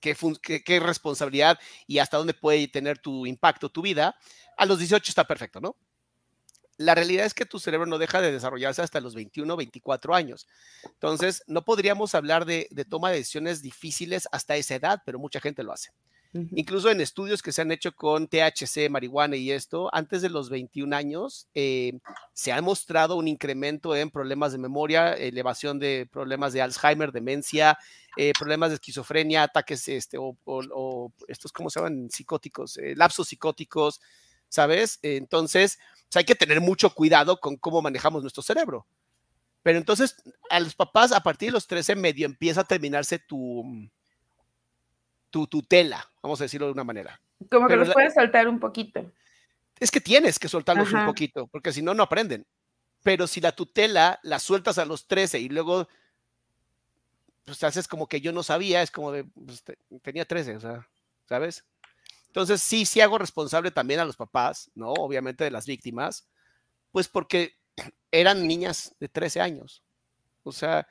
[0.00, 4.16] qué, responsabilidad y hasta dónde puede tener tu impacto, tu vida,
[4.56, 5.76] a los 18 está perfecto, ¿no?
[6.76, 10.48] la realidad es que tu cerebro no deja de desarrollarse hasta los 21, 24 años.
[10.84, 15.62] Entonces, no podríamos hablar de, toma de decisiones difíciles hasta esa edad, pero mucha gente
[15.62, 15.90] lo hace.
[16.34, 20.50] Incluso en estudios que se han hecho con THC, marihuana y esto, antes de los
[20.50, 22.00] 21 años, eh,
[22.32, 27.78] se ha mostrado un incremento en problemas de memoria, elevación de problemas de Alzheimer, demencia,
[28.16, 32.10] eh, problemas de esquizofrenia, ataques, este, o, estos, ¿cómo se llaman?
[32.10, 34.00] Psicóticos, eh, lapsos psicóticos,
[34.48, 34.98] ¿sabes?
[35.02, 38.86] Entonces, pues, hay que tener mucho cuidado con cómo manejamos nuestro cerebro.
[39.62, 40.16] Pero entonces,
[40.50, 43.64] a los papás, a partir de los 13 medio, empieza a terminarse tu,
[45.34, 47.20] tu tutela, vamos a decirlo de una manera.
[47.50, 49.10] Como que los puedes soltar un poquito.
[49.80, 52.46] Es que tienes que soltarlos un poquito, porque si no, no aprenden.
[53.02, 55.88] Pero si la tutela la sueltas a los 13 y luego
[57.44, 59.64] pues haces como que yo no sabía, es como de, pues,
[60.02, 60.88] tenía 13, o sea,
[61.28, 61.64] ¿sabes?
[62.28, 64.92] Entonces, sí, sí hago responsable también a los papás, ¿no?
[64.92, 66.28] Obviamente de las víctimas,
[66.92, 67.56] pues porque
[68.12, 69.82] eran niñas de 13 años.
[70.44, 70.86] O sea,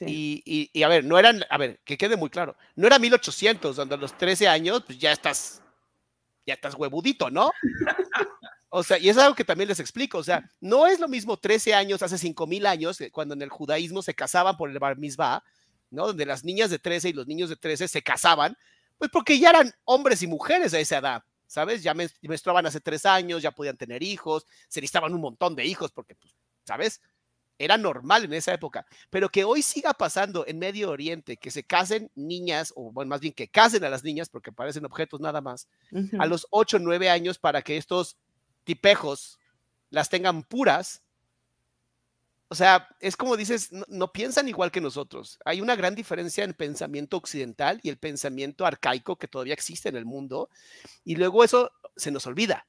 [0.00, 3.94] y, a ver, no eran, a ver, que quede muy claro, no era 1800, donde
[3.94, 5.62] a los 13 años, pues ya estás,
[6.46, 7.50] ya estás huevudito, ¿no?
[8.68, 11.36] O sea, y es algo que también les explico, o sea, no es lo mismo
[11.36, 14.98] 13 años, hace 5000 años, eh, cuando en el judaísmo se casaban por el bar
[14.98, 15.42] mitzvah,
[15.90, 16.08] ¿no?
[16.08, 18.56] Donde las niñas de 13 y los niños de 13 se casaban,
[18.98, 21.82] pues porque ya eran hombres y mujeres a esa edad, ¿sabes?
[21.82, 25.92] Ya menstruaban hace tres años, ya podían tener hijos, se necesitaban un montón de hijos
[25.92, 27.00] porque, pues, ¿sabes?
[27.58, 31.64] Era normal en esa época, pero que hoy siga pasando en Medio Oriente, que se
[31.64, 35.40] casen niñas, o bueno, más bien que casen a las niñas, porque parecen objetos nada
[35.40, 35.68] más,
[36.18, 38.16] a los 8, 9 años para que estos
[38.64, 39.38] tipejos
[39.90, 41.02] las tengan puras,
[42.48, 45.38] o sea, es como dices, no, piensan igual que nosotros.
[45.44, 49.88] Hay una gran diferencia en el pensamiento occidental y el pensamiento arcaico que todavía existe
[49.88, 50.48] en el mundo,
[51.04, 52.66] y luego eso se nos olvida.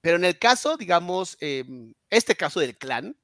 [0.00, 3.16] Pero en el caso, digamos, em, este caso del clan,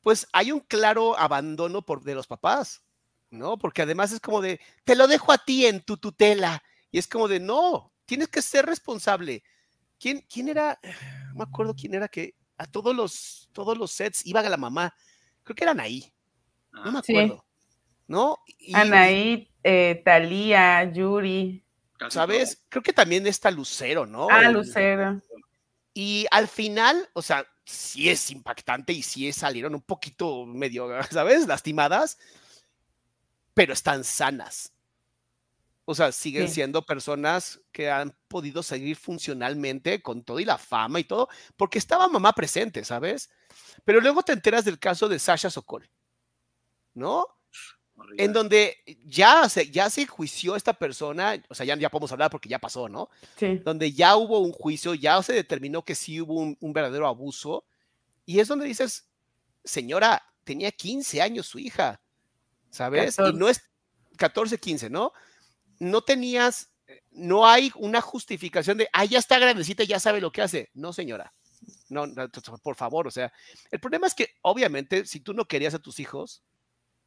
[0.00, 2.82] pues hay un claro abandono por, de los papás,
[3.30, 3.58] ¿no?
[3.58, 7.06] Porque además es como de, te lo dejo a ti en tu tutela, y es
[7.06, 9.42] como de, no, tienes que ser responsable.
[9.98, 10.78] ¿Quién, quién era?
[11.28, 14.56] No me acuerdo quién era que a todos los, todos los sets iba a la
[14.56, 14.92] mamá.
[15.44, 16.12] Creo que eran ahí.
[16.72, 17.44] No me acuerdo.
[18.08, 18.38] ¿No?
[18.72, 21.62] Anaí, eh, Talía, Yuri.
[22.08, 22.64] ¿Sabes?
[22.68, 24.26] Creo que también está Lucero, ¿no?
[24.30, 25.20] Ah, Lucero.
[25.94, 31.46] Y al final, o sea, sí es impactante y sí salieron un poquito medio, ¿sabes?
[31.46, 32.18] Lastimadas,
[33.54, 34.72] pero están sanas.
[35.84, 41.00] O sea, siguen siendo personas que han podido seguir funcionalmente con todo y la fama
[41.00, 43.30] y todo, porque estaba mamá presente, ¿sabes?
[43.84, 45.88] Pero luego te enteras del caso de Sasha Sokol,
[46.92, 47.26] ¿no?
[48.16, 52.30] En donde ya se, ya se juició esta persona, o sea, ya, ya podemos hablar
[52.30, 53.10] porque ya pasó, ¿no?
[53.36, 53.60] Sí.
[53.64, 57.64] Donde ya hubo un juicio, ya se determinó que sí hubo un, verdadero abuso.
[58.24, 59.08] Y es donde dices,
[59.64, 62.00] señora, tenía 15 años su hija,
[62.70, 63.16] ¿sabes?
[63.18, 63.62] Y no es
[64.16, 65.12] 14, 15, ¿no?
[65.78, 66.70] no tenías,
[67.10, 70.70] no hay una justificación de, ah, ya está grandecita, ya sabe lo que hace.
[70.74, 71.32] No, señora.
[71.88, 72.06] No,
[72.62, 73.32] por favor, o sea,
[73.70, 76.42] el problema es que obviamente si tú no querías a tus hijos,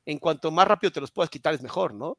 [0.05, 2.17] en cuanto más rápido te los puedas quitar es mejor, ¿no?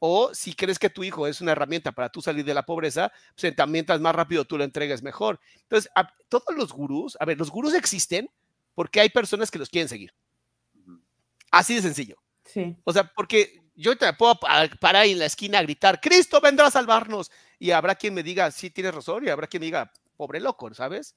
[0.00, 3.10] O si crees que tu hijo es una herramienta para tú salir de la pobreza,
[3.40, 5.40] pues mientras más rápido tú lo entregues mejor.
[5.62, 5.90] Entonces,
[6.28, 8.28] todos los gurús, a ver, los gurús existen
[8.74, 10.12] porque hay personas que los quieren seguir.
[11.50, 12.16] Así de sencillo.
[12.44, 12.76] Sí.
[12.84, 16.70] O sea, porque yo te puedo parar en la esquina a gritar, Cristo vendrá a
[16.70, 17.30] salvarnos.
[17.58, 20.74] Y habrá quien me diga, sí, tienes razón, y habrá quien me diga, pobre loco,
[20.74, 21.14] ¿sabes?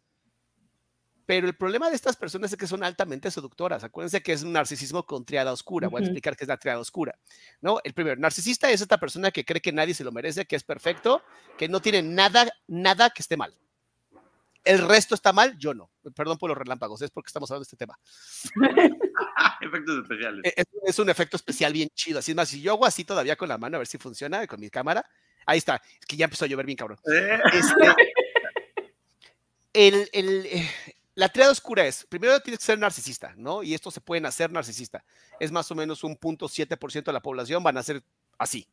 [1.28, 3.84] Pero el problema de estas personas es que son altamente seductoras.
[3.84, 5.90] Acuérdense que es un narcisismo con triada oscura.
[5.90, 7.20] Voy a explicar qué es la triada oscura.
[7.62, 7.80] ¿no?
[7.84, 10.64] El primero, narcisista es esta persona que cree que nadie se lo merece, que es
[10.64, 11.22] perfecto,
[11.58, 13.54] que no tiene nada, nada que esté mal
[14.68, 15.90] el resto está mal, yo no.
[16.16, 17.98] Perdón por los relámpagos, es porque estamos hablando de este tema.
[19.62, 20.42] Efectos especiales.
[20.44, 22.20] E-, es, un efecto especial bien chido.
[22.20, 24.46] Así es más, si yo hago así todavía con la mano, a ver si funciona
[24.46, 25.06] con mi cámara.
[25.46, 25.82] Ahí está.
[26.00, 27.00] Es que ya empezó a llover bien, cabrón.
[27.12, 27.40] Eh.
[27.54, 27.86] Este,
[29.74, 30.70] eh,
[31.18, 33.64] la triada oscura es, primero tienes que ser narcisista, ¿no?
[33.64, 35.04] Y esto se puede hacer narcisista.
[35.40, 38.04] Es más o menos un punto 7% de la población van a ser
[38.38, 38.68] así,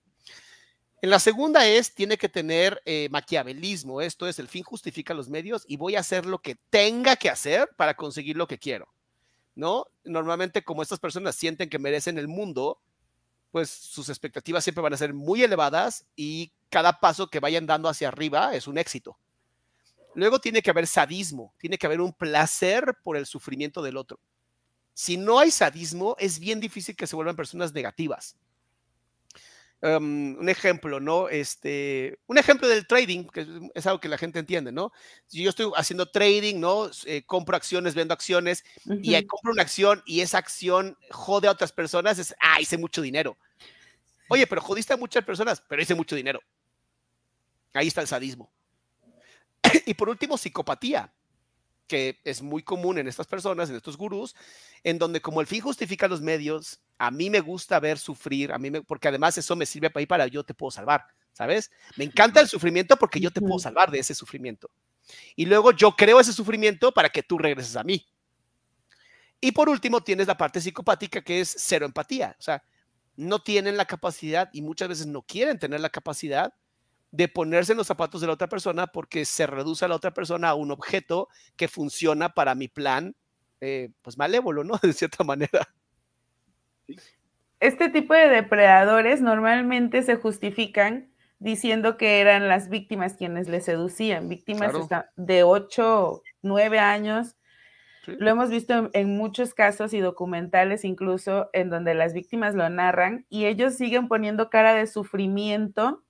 [1.04, 5.28] en la segunda es, tiene que tener eh, maquiavelismo, esto es, el fin justifica los
[5.28, 8.88] medios y voy a hacer lo que tenga que hacer para conseguir lo que quiero,
[9.54, 9.86] ¿no?
[10.04, 12.80] Normalmente como estas personas sienten que merecen el mundo,
[13.50, 17.90] pues sus expectativas siempre van a ser muy elevadas y cada paso que vayan dando
[17.90, 19.18] hacia arriba es un éxito.
[20.14, 24.20] Luego tiene que haber sadismo, tiene que haber un placer por el sufrimiento del otro.
[24.92, 28.36] Si no hay sadismo, es bien difícil que se vuelvan personas negativas
[29.82, 31.28] em, un ejemplo, ¿no?
[31.28, 34.92] Este, un ejemplo del trading, que es algo que la gente entiende, ¿no?
[35.26, 36.90] Si yo estoy haciendo trading, ¿no?
[37.06, 38.64] Eh, compro acciones, vendo acciones,
[39.02, 43.02] y compro una acción y esa acción jode a otras personas, es, ah, hice mucho
[43.02, 43.36] dinero.
[44.28, 46.40] Oye, pero jodiste a muchas personas, pero hice mucho dinero.
[47.74, 48.53] Ahí está el sadismo.
[49.86, 51.12] y por último, psicopatía
[51.86, 54.34] que es muy común en estas personas, en estos gurús,
[54.82, 58.58] en donde como el fin justifica los medios, a mí me gusta ver sufrir, a
[58.58, 61.70] mí me, porque además eso me sirve para ir para yo te puedo salvar, ¿sabes?
[61.96, 64.70] Me encanta el sufrimiento porque yo te puedo salvar de ese sufrimiento.
[65.36, 68.06] Y luego yo creo ese sufrimiento para que tú regreses a mí.
[69.40, 72.62] Y por último tienes la parte psicopática que es cero empatía, o sea,
[73.16, 76.54] no tienen la capacidad y muchas veces no quieren tener la capacidad
[77.14, 80.12] de ponerse en los zapatos de la otra persona porque se reduce a la otra
[80.12, 83.14] persona a un objeto que funciona para mi plan,
[83.60, 84.74] eh, pues malévolo, ¿no?
[84.82, 85.68] De cierta manera.
[87.60, 94.28] Este tipo de depredadores normalmente se justifican diciendo que eran las víctimas quienes le seducían,
[94.28, 94.72] víctimas
[95.14, 97.36] de 8, 9 años.
[98.06, 103.24] Lo hemos visto en, muchos casos y documentales incluso en donde las víctimas lo narran
[103.28, 106.02] y ellos siguen poniendo cara de sufrimiento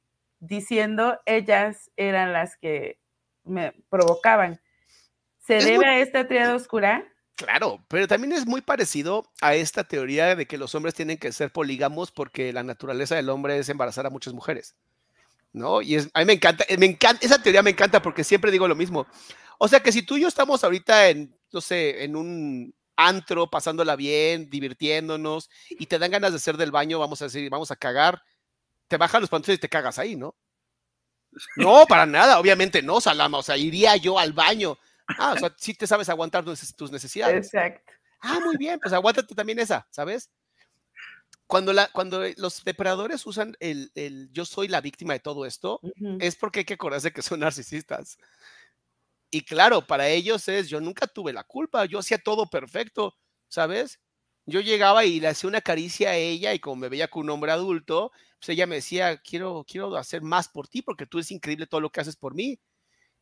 [0.47, 2.99] diciendo ellas eran las que
[3.45, 4.61] me provocaban.
[5.39, 7.07] ¿Se debe a esta triada oscura?
[7.37, 11.33] Claro, pero también es muy parecido a esta teoría de que los hombres tienen que
[11.33, 14.77] ser polígamos porque la naturaleza del hombre es embarazar a muchas mujeres.
[15.53, 15.83] ¿No?
[15.83, 18.67] Y es, a mí me encanta, me encanta, esa teoría me encanta porque siempre digo
[18.67, 19.07] lo mismo.
[19.59, 23.49] O sea que si tú y yo estamos ahorita en, no sé, en un antro,
[23.49, 27.71] pasándola bien, divirtiéndonos, y te dan ganas de hacer del baño, vamos a decir, vamos
[27.71, 28.23] a cagar,
[28.95, 30.37] te bajan los pantalones y te cagas ahí, ¿no?
[31.57, 34.79] No, para nada, obviamente no, Salama, o sea, iría yo al baño.
[35.19, 37.47] Ah, o sea, sí te sabes aguantar tus necesidades.
[37.47, 37.93] Exacto.
[38.21, 40.31] Ah, muy bien, pues aguántate también esa, ¿sabes?
[41.49, 45.81] Cuando, la, cuando los depredadores usan el, el yo soy la víctima de todo esto,
[46.21, 48.17] es porque hay que acordarse que son narcisistas.
[49.29, 53.17] Y claro, para ellos es, yo nunca tuve la culpa, yo hacía todo perfecto,
[53.49, 53.99] ¿sabes?
[54.47, 57.31] yo llegaba y le hacía una caricia a ella y como me veía con un
[57.31, 58.13] hombre adulto,
[58.45, 61.81] pues ella me decía, quiero, quiero hacer más por ti porque tú es increíble todo
[61.81, 62.61] lo que haces por mí.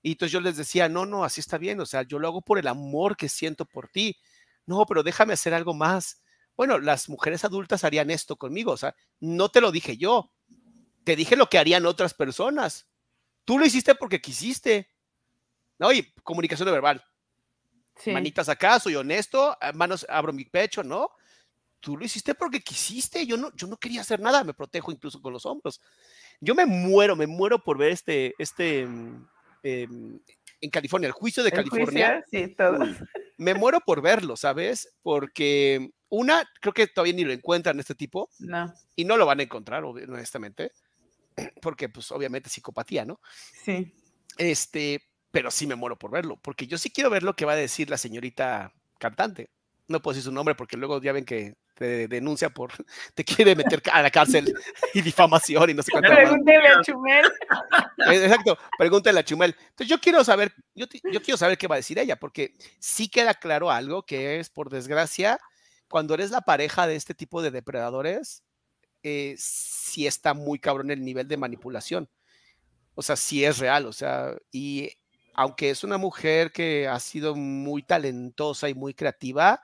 [0.03, 2.43] Y entonces yo les decía, no, no, así está bien, o sea, yo lo hago
[2.43, 4.19] por el amor que siento por ti.
[4.67, 6.25] No, pero déjame hacer algo más.
[6.57, 10.33] Bueno, las mujeres adultas harían esto conmigo, o sea, no te lo dije yo,
[11.05, 12.89] te dije lo que harían otras personas.
[13.45, 14.91] Tú lo hiciste porque quisiste.
[15.79, 17.05] No, y comunicación verbal.
[18.07, 21.13] Manitas acá, soy honesto, manos, abro mi pecho, ¿no?
[21.83, 25.21] Tú lo hiciste porque quisiste, yo no, yo no quería hacer nada, me protejo incluso
[25.21, 25.81] con los hombros.
[26.41, 29.27] Yo me muero, me muero por ver este, este, em,
[30.61, 32.25] en California, el juicio de California.
[32.31, 32.79] sí, todo.
[33.37, 34.97] Me muero por verlo, ¿sabes?
[35.03, 38.31] Porque una, creo que todavía ni lo encuentran este tipo.
[38.39, 38.73] No.
[38.95, 40.71] Y no lo van a encontrar, honestamente.
[41.61, 43.21] Porque, pues, obviamente, psicopatía, ¿no?
[43.65, 43.93] Sí.
[44.39, 47.53] Este, pero sí me muero por verlo, porque yo sí quiero ver lo que va
[47.53, 49.51] a decir la señorita cantante.
[49.89, 52.73] No puedo decir su nombre porque luego ya ven que te denuncia por,
[53.15, 54.55] te quiere meter a la cárcel
[54.95, 56.11] y difamación y no sé cuánto.
[56.11, 57.27] Pregúntele a Chumel.
[58.09, 59.55] Eh, exacto, pregúntele a Chumel.
[59.59, 63.09] Entonces yo quiero saber, yo, yo quiero saber qué va a decir ella, porque sí
[63.09, 65.41] queda claro algo que es, por desgracia,
[65.89, 68.45] cuando eres la pareja de este tipo de depredadores,
[69.03, 72.09] eh, sí está muy cabrón el nivel de manipulación.
[72.95, 74.91] O sea, sí es real, o sea, y
[75.35, 79.63] aunque es una mujer que ha sido muy talentosa y muy creativa,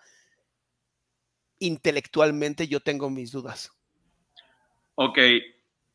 [1.59, 3.71] intelectualmente yo tengo mis dudas.
[4.95, 5.19] Ok,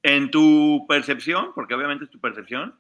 [0.04, 2.80] en tu percepción, porque obviamente es tu percepción,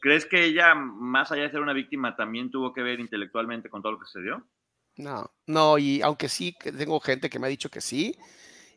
[0.00, 3.82] ¿crees que ella, más allá de ser una víctima, también tuvo que ver intelectualmente con
[3.82, 4.46] todo lo que sucedió?
[4.96, 8.16] No, no, y aunque sí, tengo gente que me ha dicho que sí,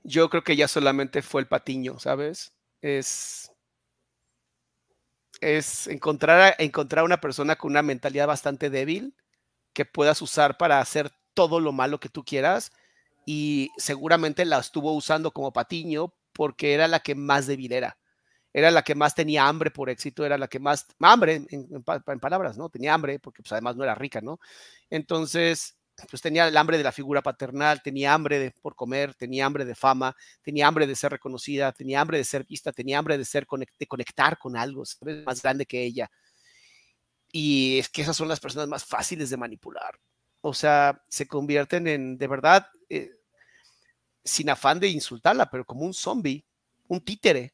[0.03, 2.53] yo creo que ella solamente fue el patiño, ¿sabes?
[2.81, 3.51] Es,
[5.41, 9.15] es encontrar, encontrar una persona con una mentalidad bastante débil
[9.73, 12.71] que puedas usar para hacer todo lo malo que tú quieras
[13.25, 17.97] y seguramente la estuvo usando como patiño porque era la que más débil era.
[18.53, 22.57] Era la que más tenía hambre por éxito, era la que más, hambre en, palabras,
[22.57, 22.69] ¿no?
[22.69, 24.39] Tenía hambre porque pues además no era rica, ¿no?
[24.91, 25.75] Entonces,
[26.09, 29.65] pues tenía el hambre de la figura paternal, tenía hambre de, por comer, tenía hambre
[29.65, 33.25] de fama, tenía hambre de ser reconocida, tenía hambre de ser vista, tenía hambre de,
[33.25, 33.47] ser,
[33.79, 34.83] de conectar con algo
[35.25, 36.11] más grande que ella.
[37.31, 39.99] Y es que esas son las personas más fáciles de manipular.
[40.45, 43.11] O sea, se convierten en, de verdad, eh,
[44.25, 46.45] sin afán de insultarla, pero como un zombie,
[46.89, 47.53] un títere,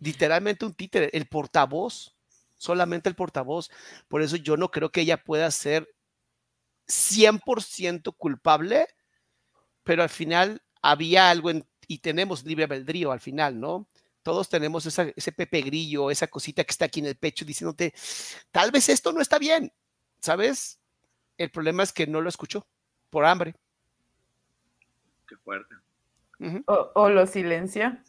[0.00, 2.16] literalmente un títere, el portavoz,
[2.56, 3.70] solamente el portavoz.
[4.08, 5.88] Por eso yo no creo que ella pueda ser
[6.86, 8.86] 100% culpable,
[9.84, 11.50] pero al final había algo
[11.86, 13.88] y tenemos libre albedrío al final, ¿no?
[14.22, 17.92] Todos tenemos ese pepe grillo, esa cosita que está aquí en el pecho diciéndote,
[18.52, 19.72] tal vez esto no está bien,
[20.20, 20.78] ¿sabes?
[21.38, 22.66] El problema es que no lo escuchó
[23.10, 23.54] por hambre.
[25.26, 25.74] Qué fuerte.
[26.66, 28.02] o, lo silencia.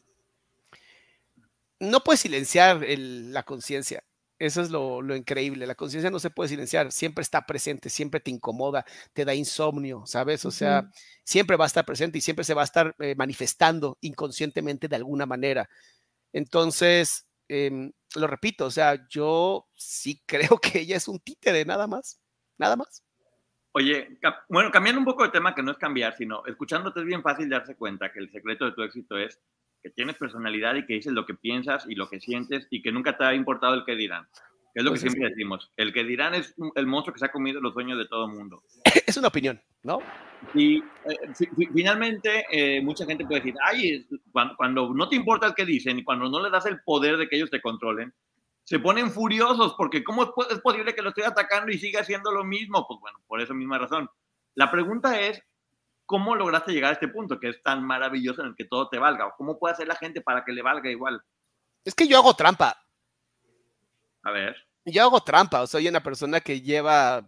[1.80, 4.04] No puedes silenciar la conciencia.
[4.40, 5.68] Eso es lo, increíble.
[5.68, 10.04] La conciencia no se puede silenciar, siempre está presente, siempre te incomoda, te da insomnio,
[10.06, 10.44] ¿sabes?
[10.46, 10.90] O sea,
[11.24, 14.96] siempre va a estar presente y siempre se va a estar eh, manifestando inconscientemente de
[14.96, 15.70] alguna manera.
[16.34, 21.88] Entonces, em, lo repito, o sea, yo sí creo que ella es un títere, nada
[21.88, 22.20] más,
[22.58, 23.04] nada más.
[23.76, 24.20] Oye,
[24.50, 27.50] bueno, cambiando un poco de tema, que no es cambiar, sino escuchándote es bien fácil
[27.50, 29.40] darse cuenta que el secreto de tu éxito es
[29.82, 32.92] que tienes personalidad y que dices lo que piensas y lo que sientes y que
[32.92, 34.28] nunca te ha importado el que dirán.
[34.76, 35.72] es lo que pues siempre decimos.
[35.76, 38.34] El que dirán es el monstruo que se ha comido los sueños de todo el
[38.34, 38.64] mundo.
[39.08, 40.00] Es una opinión, ¿no?
[40.54, 45.56] Y eh, finalmente eh, mucha gente puede decir, ay, cuando, cuando, no te importa el
[45.56, 48.14] que dicen y cuando no le das el poder de que ellos te controlen,
[48.64, 52.44] se ponen furiosos porque ¿cómo es posible que lo estoy atacando y siga haciendo lo
[52.44, 52.86] mismo?
[52.88, 54.10] Pues bueno, por esa misma razón.
[54.56, 55.42] La pregunta es,
[56.06, 59.00] ¿cómo lograste llegar a este punto que es tan maravilloso en el que todo te
[59.00, 59.34] valga?
[59.38, 61.22] ¿Cómo puede hacer la gente para que le valga igual?
[61.84, 62.78] Es que yo hago trampa.
[64.24, 64.56] A ver.
[64.86, 67.28] Yo hago trampa, soy una persona que lleva,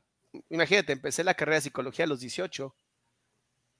[0.50, 2.76] imagínate, empecé la carrera de psicología a los 18,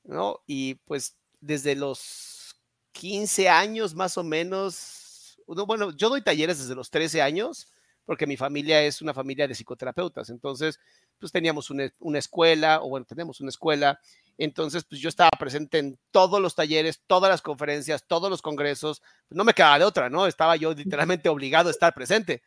[0.06, 0.42] ¿no?
[0.46, 2.56] Y pues desde los
[2.94, 5.05] 15 años más o menos,
[5.46, 7.72] bueno, yo doy talleres desde los 13 años,
[8.06, 10.80] porque mi familia es una familia de psicoterapeutas, entonces,
[11.20, 14.00] pues teníamos una, una escuela, o bueno, tenemos una escuela,
[14.38, 19.02] entonces, pues yo estaba presente en todos los talleres, todas las conferencias, todos los congresos.
[19.28, 20.28] Pues, no me quedaba de otra, ¿no?
[20.28, 22.42] Estaba yo literalmente obligado a estar presente.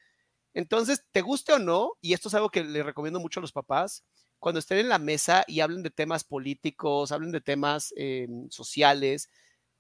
[0.55, 3.53] Entonces, te guste o no, y esto es algo que le recomiendo mucho a los
[3.53, 4.05] papás,
[4.39, 9.31] cuando estén en la mesa y hablen de temas políticos, hablen de temas em, sociales,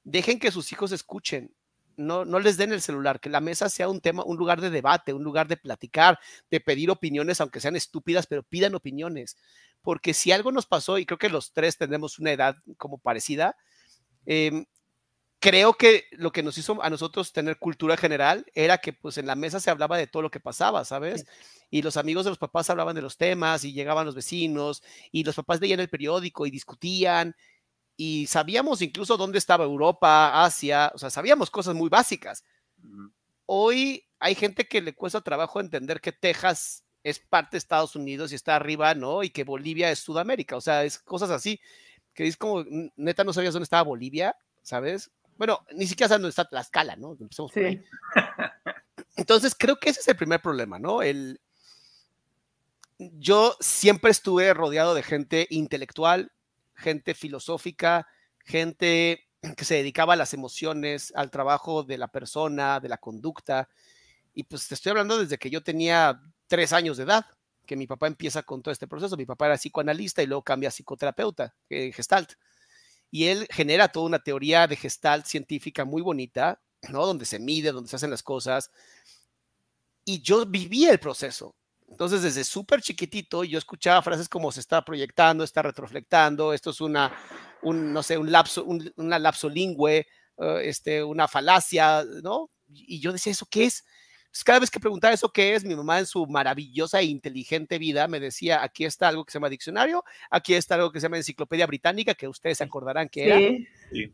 [0.04, 1.54] dejen que sus hijos escuchen.
[1.98, 4.70] No, no les den el celular, que la mesa sea un tema, un lugar de
[4.70, 6.18] debate, un lugar de platicar,
[6.50, 9.36] de pedir opiniones, aunque sean estúpidas, pero pidan opiniones
[9.82, 13.56] porque si algo nos pasó, y creo que los tres tenemos una edad como parecida,
[14.26, 14.66] em,
[15.40, 19.26] creo que lo que nos hizo a nosotros tener cultura general era que pues en
[19.26, 21.26] la mesa se hablaba de todo lo que pasaba, ¿sabes?
[21.70, 24.82] Y los amigos de los papás hablaban de los temas y llegaban los vecinos
[25.12, 27.36] y los papás veían el periódico y discutían
[28.00, 32.44] y sabíamos incluso dónde estaba Europa, Asia, o sea, sabíamos cosas muy básicas.
[33.44, 38.30] Hoy hay gente que le cuesta trabajo entender que Texas es parte de Estados Unidos
[38.30, 39.24] y está arriba, ¿no?
[39.24, 41.60] Y que Bolivia es Sudamérica, o sea, es cosas así,
[42.14, 42.64] que es como,
[42.96, 45.10] neta, no sabías dónde estaba Bolivia, ¿sabes?
[45.36, 47.18] Bueno, ni siquiera sabes dónde está Tlaxcala, ¿no?
[47.52, 47.82] sí.
[49.16, 51.02] Entonces, creo que ese es el primer problema, ¿no?
[51.02, 51.40] El,
[52.98, 56.30] yo siempre estuve rodeado de gente intelectual,
[56.78, 58.06] gente filosófica,
[58.44, 63.68] gente que se dedicaba a las emociones, al trabajo de la persona, de la conducta.
[64.34, 67.26] Y pues te estoy hablando desde que yo tenía tres años de edad,
[67.66, 69.16] que mi papá empieza con todo este proceso.
[69.16, 72.32] Mi papá era psicoanalista y luego cambia a psicoterapeuta, eh, gestalt.
[73.10, 77.06] Y él genera toda una teoría de gestalt científica muy bonita, ¿no?
[77.06, 78.70] Donde se mide, donde se hacen las cosas.
[80.04, 81.54] Y yo viví el proceso.
[81.88, 86.80] Entonces, desde súper chiquitito, yo escuchaba frases como se está proyectando, está retroflectando, esto es
[86.80, 87.12] una,
[87.62, 88.64] un, no sé, un lapso,
[88.96, 90.06] una lapso lingüe,
[90.38, 92.50] eh, este, una falacia, ¿no?
[92.68, 93.84] Y yo decía, ¿eso qué es?
[94.44, 98.06] cada vez que preguntaba eso qué es, mi mamá en su maravillosa e inteligente vida
[98.08, 101.16] me decía, aquí está algo que se llama diccionario, aquí está algo que se llama
[101.16, 103.40] enciclopedia británica, que ustedes se acordarán que era,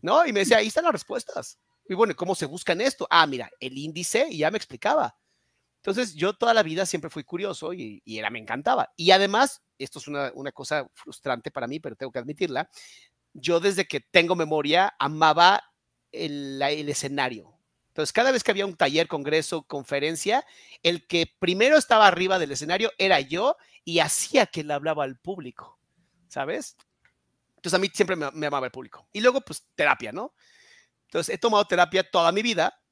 [0.03, 0.25] ¿no?
[0.27, 1.59] Y me decía, ahí están las respuestas.
[1.87, 3.07] Y bueno, ¿cómo se buscan esto?
[3.11, 5.17] Ah, mira, el índice, y ya me explicaba.
[5.85, 8.93] Entonces, yo toda la vida siempre fui curioso y, y era, me encantaba.
[8.97, 12.71] Y además, esto es una, una cosa frustrante para mí, pero tengo que admitirla,
[13.35, 15.63] yo desde que tengo memoria amaba
[16.11, 17.55] el, el escenario,
[17.95, 20.45] entonces, cada vez que había un taller, congreso, conferencia,
[20.83, 25.17] el que primero estaba arriba del escenario era yo y hacía que le hablaba al
[25.17, 25.79] público,
[26.27, 26.77] ¿sabes?
[27.55, 29.07] Entonces, a mí siempre me, amaba el público.
[29.13, 30.35] Y luego, pues, terapia, ¿no?
[31.05, 32.83] Entonces, he tomado terapia toda mi vida,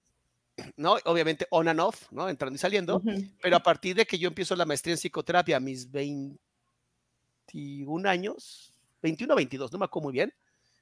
[0.77, 0.97] ¿no?
[1.05, 2.29] Obviamente on and off, ¿no?
[2.29, 3.03] Entrando y saliendo,
[3.41, 6.39] pero a partir de que yo empiezo la maestría en psicoterapia a mis 21
[8.09, 10.33] años, 21 o 22, no me acuerdo muy bien,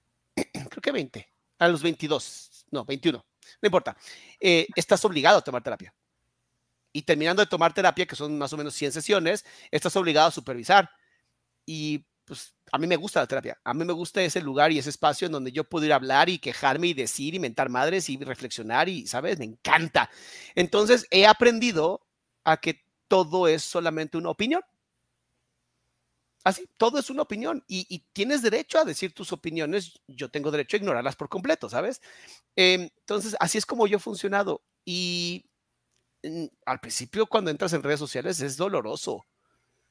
[0.35, 1.29] creo que 20,
[1.59, 3.25] a los 22, no, 21
[3.63, 3.97] no importa,
[4.39, 5.95] eh, estás obligado a tomar terapia.
[6.93, 10.33] Y terminando de tomar terapia, que son más o menos 100 sesiones, estás obligado a
[10.33, 10.91] supervisar.
[11.65, 14.79] Y pues a mí me gusta la terapia, a mí me gusta ese lugar y
[14.79, 17.69] ese espacio en donde yo puedo ir a hablar y quejarme y decir y mentar
[17.69, 19.39] madres y reflexionar y, ¿sabes?
[19.39, 20.11] Me encanta.
[20.55, 22.07] Entonces he aprendido
[22.45, 24.63] a que todo es solamente una opinión.
[26.43, 30.01] Así, todo es una opinión y, tienes derecho a decir tus opiniones.
[30.07, 32.01] Yo tengo derecho a ignorarlas por completo, ¿sabes?
[32.57, 34.63] Em, entonces, así es como yo he funcionado.
[34.85, 35.45] Y
[36.67, 39.27] al principio cuando entras en redes sociales es doloroso,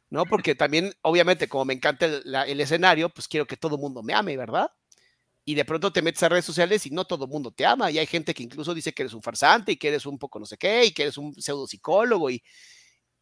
[0.10, 0.26] ¿no?
[0.26, 4.14] Porque también, obviamente, como me encanta el, escenario, pues quiero que todo el mundo me
[4.14, 4.72] ame, ¿verdad?
[5.46, 7.90] Y de pronto te metes a redes sociales y no todo el mundo te ama.
[7.92, 10.40] Y hay gente que incluso dice que eres un farsante y que eres un poco
[10.40, 12.44] no sé qué y que eres un pseudo psicólogo y,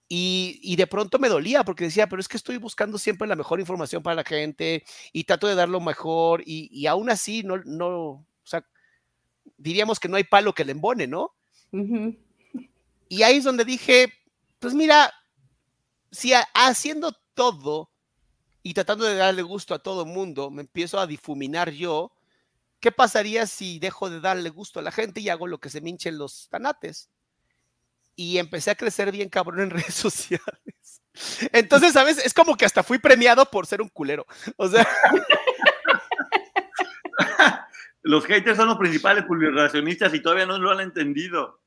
[0.10, 3.60] y, de pronto me dolía porque decía, pero es que estoy buscando siempre la mejor
[3.60, 7.58] información para la gente y trato de dar lo mejor y, y aún así no,
[7.66, 8.66] no, o sea,
[9.58, 11.34] diríamos que no hay palo que le embone, ¿no?
[13.10, 14.14] Y ahí es donde dije,
[14.60, 15.14] pues mira,
[16.12, 17.92] si haciendo todo
[18.64, 22.12] y tratando de darle gusto a todo el mundo, me empiezo a difuminar yo,
[22.80, 25.82] ¿qué pasaría si dejo de darle gusto a la gente y hago lo que se
[25.82, 27.10] me hinchen los tanates?
[28.18, 31.02] y empecé a crecer bien cabrón en redes sociales.
[31.54, 32.18] Entonces, ¿sabes?
[32.18, 34.26] Es como que hasta fui premiado por ser un culero.
[34.58, 34.86] O sea.
[38.02, 41.62] los haters son los principales publicacionistas y todavía no lo han entendido.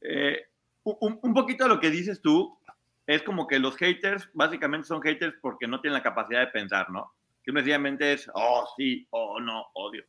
[0.00, 0.48] Eh,
[0.82, 2.58] un, poquito de lo que dices tú
[3.10, 6.90] es como que los haters básicamente son haters porque no tienen la capacidad de pensar,
[6.90, 7.12] ¿no?
[7.42, 10.04] Que sencillamente es, oh, sí, oh, no, odio.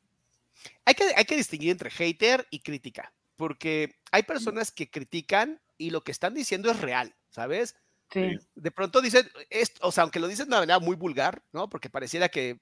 [0.86, 5.89] Hay que, hay que distinguir entre hater y crítica, porque hay personas que critican y
[5.89, 7.76] lo que están diciendo es real, ¿sabes?
[8.12, 8.38] Sí.
[8.54, 11.70] De pronto dicen, esto, o sea, aunque lo dicen de una manera muy vulgar, ¿no?
[11.70, 12.60] Porque pareciera que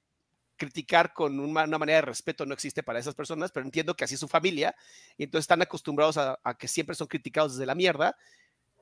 [0.55, 4.13] criticar con una, manera de respeto no existe para esas personas, pero entiendo que así
[4.13, 4.73] es su familia,
[5.17, 8.15] y entonces están acostumbrados a, que siempre son criticados desde la mierda.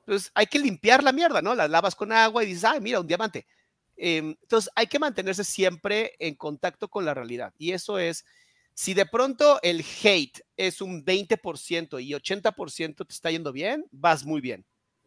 [0.08, 1.54] Entonces hay que limpiar la mierda, ¿no?
[1.54, 3.46] La lavas con agua y dices, ay, mira, un diamante.
[3.94, 8.24] Em, entonces hay que mantenerse siempre en contacto con la realidad, y eso es
[8.72, 14.24] si de pronto el hate es un 20% y 80% te está yendo bien, vas
[14.24, 14.64] muy bien.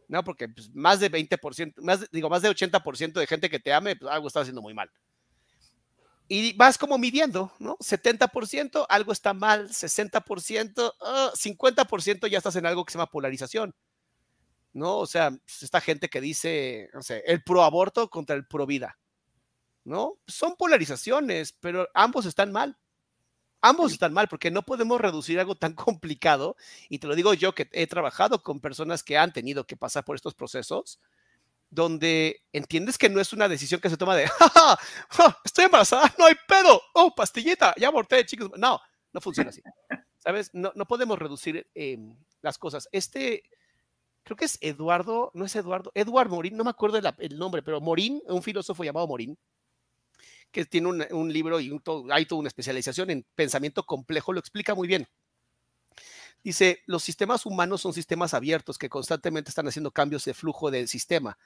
[0.08, 0.24] ¿no?
[0.24, 3.96] Porque pues, más de 20%, más, digo, más de 80% de gente que te ame,
[3.96, 4.92] pues algo está haciendo muy mal.
[6.28, 7.78] Y vas como midiendo, ¿no?
[7.78, 10.94] 70%, algo está mal, 60%,
[11.34, 13.74] 50% ya estás en algo que se llama polarización.
[14.74, 15.00] ¿No?
[15.00, 18.66] O sea, pues, esta gente que dice, no sé, el pro aborto contra el pro
[18.66, 18.98] vida.
[19.84, 20.20] ¿No?
[20.28, 22.78] Son polarizaciones, pero ambos están mal.
[23.62, 26.56] Ambos están mal porque no podemos reducir algo tan complicado.
[26.90, 30.04] Y te lo digo yo que he trabajado con personas que han tenido que pasar
[30.04, 31.00] por estos procesos,
[31.70, 34.28] donde entiendes que no es una decisión que se toma de,
[35.10, 38.52] ¡Ja, estoy embarazada, no hay pedo, oh, pastillita, ya aborté, chicos.
[38.58, 38.80] No,
[39.14, 39.62] no funciona así.
[40.20, 40.52] ¿Sabes?
[40.54, 42.88] No, no podemos reducir em, las cosas.
[42.92, 43.44] Este,
[44.24, 47.82] creo que es Eduardo, no es Eduardo, Eduard Morín, no me acuerdo el nombre, pero
[47.82, 49.38] Morín, un filósofo llamado Morín,
[50.52, 51.72] que tiene un, libro y
[52.12, 55.08] hay toda una especialización en pensamiento complejo, lo explica muy bien.
[56.44, 60.88] Dice, los sistemas humanos son sistemas abiertos que constantemente están haciendo cambios de flujo del
[60.88, 61.38] sistema.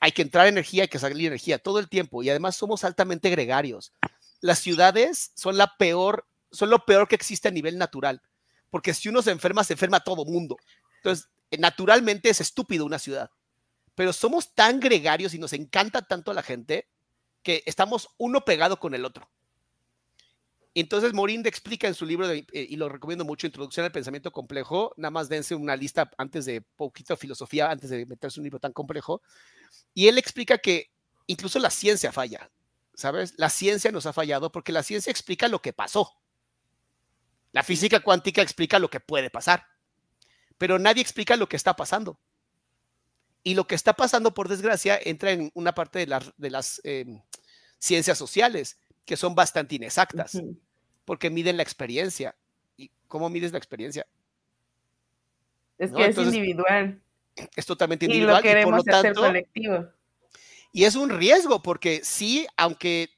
[0.00, 3.28] hay que entrar energía, hay que salir energía todo el tiempo y además somos altamente
[3.28, 3.92] gregarios.
[4.40, 8.22] Las ciudades son la peor, son lo peor que existe a nivel natural,
[8.70, 10.56] porque si uno se enferma, se enferma todo mundo.
[10.98, 11.28] Entonces,
[11.58, 13.30] naturalmente es estúpido una ciudad,
[13.94, 16.88] pero somos tan gregarios y nos encanta tanto a la gente
[17.42, 19.30] que estamos uno pegado con el otro.
[20.74, 24.92] Entonces Morín explica en su libro, eh, y lo recomiendo mucho, Introducción al Pensamiento Complejo,
[24.96, 28.72] nada más dense una lista antes de poquito filosofía, antes de meterse un libro tan
[28.72, 29.22] complejo,
[29.94, 30.90] y él explica que
[31.28, 32.50] incluso la ciencia falla,
[32.94, 33.34] ¿sabes?
[33.36, 36.12] La ciencia nos ha fallado porque la ciencia explica lo que pasó.
[37.52, 39.64] La física cuántica explica lo que puede pasar,
[40.58, 42.18] pero nadie explica lo que está pasando.
[43.42, 47.20] Y lo que está pasando, por desgracia, entra en una parte de, de las em,
[47.78, 50.40] ciencias sociales, que son bastante inexactas,
[51.04, 52.34] porque miden la experiencia.
[52.76, 54.06] ¿Y cómo mides la experiencia?
[55.76, 57.02] Es que es individual.
[57.54, 58.42] Es totalmente individual.
[58.42, 59.88] Y, lo queremos hacer colectivo.
[60.72, 63.10] Y es un riesgo, porque sí, aunque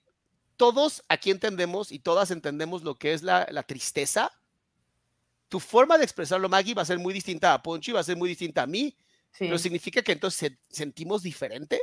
[0.57, 4.32] todos aquí entendemos y todas entendemos lo que es la, la tristeza,
[5.49, 8.05] tu forma de expresarlo, Maggie, va a ser muy distinta a Poncho y va a
[8.05, 8.97] ser muy distinta a mí
[9.39, 11.83] pero significa que entonces sentimos diferente.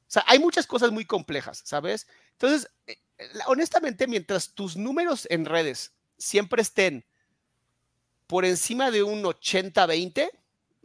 [0.00, 2.06] O sea, hay muchas cosas muy complejas, ¿sabes?
[2.32, 2.96] Entonces, eh,
[3.46, 7.04] honestamente, mientras tus números en redes siempre estén
[8.26, 10.30] por encima de un 80-20,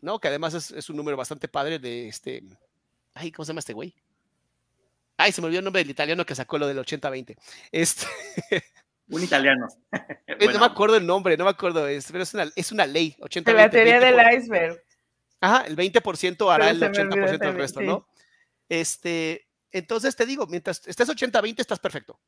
[0.01, 0.20] ¿no?
[0.20, 2.43] Que además es, un número bastante padre de este.
[3.13, 3.95] Ay, ¿cómo se llama este güey?
[5.18, 7.38] Ay, se me olvidó el nombre del italiano que sacó lo del 80-20.
[7.72, 8.05] Este.
[9.09, 9.67] Un italiano.
[10.39, 13.15] No me acuerdo el nombre, no me acuerdo, pero es una, es una ley.
[13.21, 14.79] 80 la teoría del iceberg.
[15.41, 18.07] Ajá, el 20% hará el 80% del resto, ¿no?
[18.69, 22.19] Este, entonces te digo, mientras estés 80-20 estás perfecto.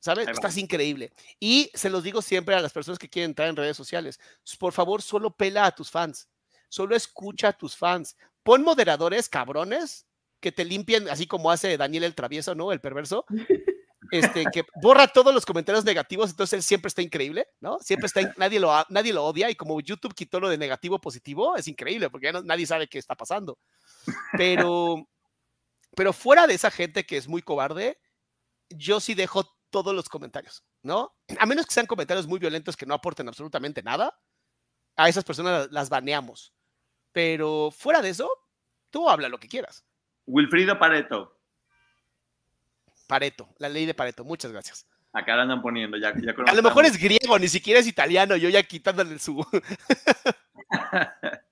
[0.00, 0.28] ¿Sabes?
[0.28, 1.12] Estás increíble.
[1.40, 4.20] Y se los digo siempre a las personas que quieren entrar en redes sociales,
[4.58, 6.28] por favor, solo pela a tus fans.
[6.68, 8.16] Solo escucha a tus fans.
[8.42, 10.06] Pon moderadores cabrones
[10.40, 12.70] que te limpien, así como hace Daniel el travieso, ¿no?
[12.70, 13.24] El perverso.
[14.10, 17.78] este, que borra todos los comentarios negativos, entonces él siempre está increíble, ¿no?
[17.80, 21.56] Siempre está, nadie lo, nadie lo odia y como YouTube quitó lo de negativo positivo,
[21.56, 23.58] es increíble porque ya nadie sabe qué está pasando.
[24.36, 25.06] Pero,
[25.94, 27.98] pero fuera de esa gente que es muy cobarde,
[28.70, 31.14] yo sí dejo todos los comentarios, ¿no?
[31.38, 34.16] A menos que sean comentarios muy violentos que no aporten absolutamente nada,
[34.96, 36.54] a esas personas las baneamos.
[37.12, 38.30] Pero fuera de eso,
[38.90, 39.84] tú habla lo que quieras.
[40.26, 41.35] Wilfrido Pareto.
[43.06, 44.86] Pareto, la ley de Pareto, muchas gracias.
[45.12, 46.12] Acá la andan poniendo, ya,
[46.46, 49.42] A lo mejor es griego, ni siquiera es italiano, yo ya quitándole su.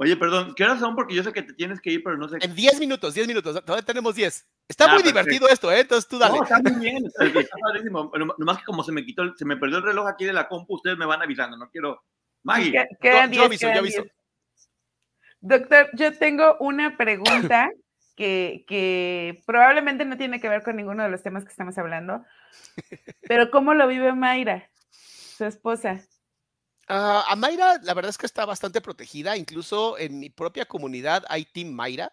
[0.00, 0.94] Oye, perdón, ¿qué horas son?
[0.94, 2.38] Porque yo sé que te tienes que ir, pero no sé.
[2.40, 4.48] En 10 minutos, 10 minutos, todavía tenemos 10.
[4.68, 5.80] Está ah, muy divertido esto, ¿eh?
[5.80, 6.36] Entonces tú dale.
[6.36, 7.24] No, está muy bien, está,
[7.60, 8.10] padrísimo.
[8.38, 10.76] Nomás que como se me quitó, se me perdió el reloj aquí de la compu,
[10.76, 12.04] ustedes me van avisando, no quiero.
[12.44, 12.72] Maggie.
[13.02, 14.04] yo, aviso, yo aviso.
[15.40, 17.70] Doctor, yo tengo una pregunta
[18.18, 22.24] que, que, probablemente no tiene que ver con ninguno de los temas que estamos hablando,
[23.28, 26.04] pero ¿cómo lo vive Mayra, su esposa?
[26.88, 29.36] Uh, a Mayra, la verdad es que está bastante protegida.
[29.36, 32.12] Incluso en mi propia comunidad hay Team Mayra.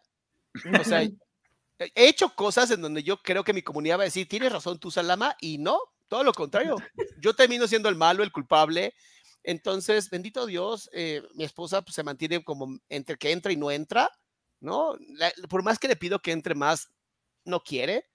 [0.80, 4.28] O sea, he hecho cosas en donde yo creo que mi comunidad va a decir,
[4.28, 6.76] tienes razón tú, Salama, y no, todo lo contrario.
[7.20, 8.94] Yo termino siendo el malo, el culpable.
[9.42, 13.72] Entonces, bendito Dios, eh, mi esposa pues, se mantiene como entre que entra y no
[13.72, 14.12] entra,
[14.66, 14.98] ¿no?
[15.50, 16.92] por más que le pido que entre más,
[17.46, 18.06] no quiere,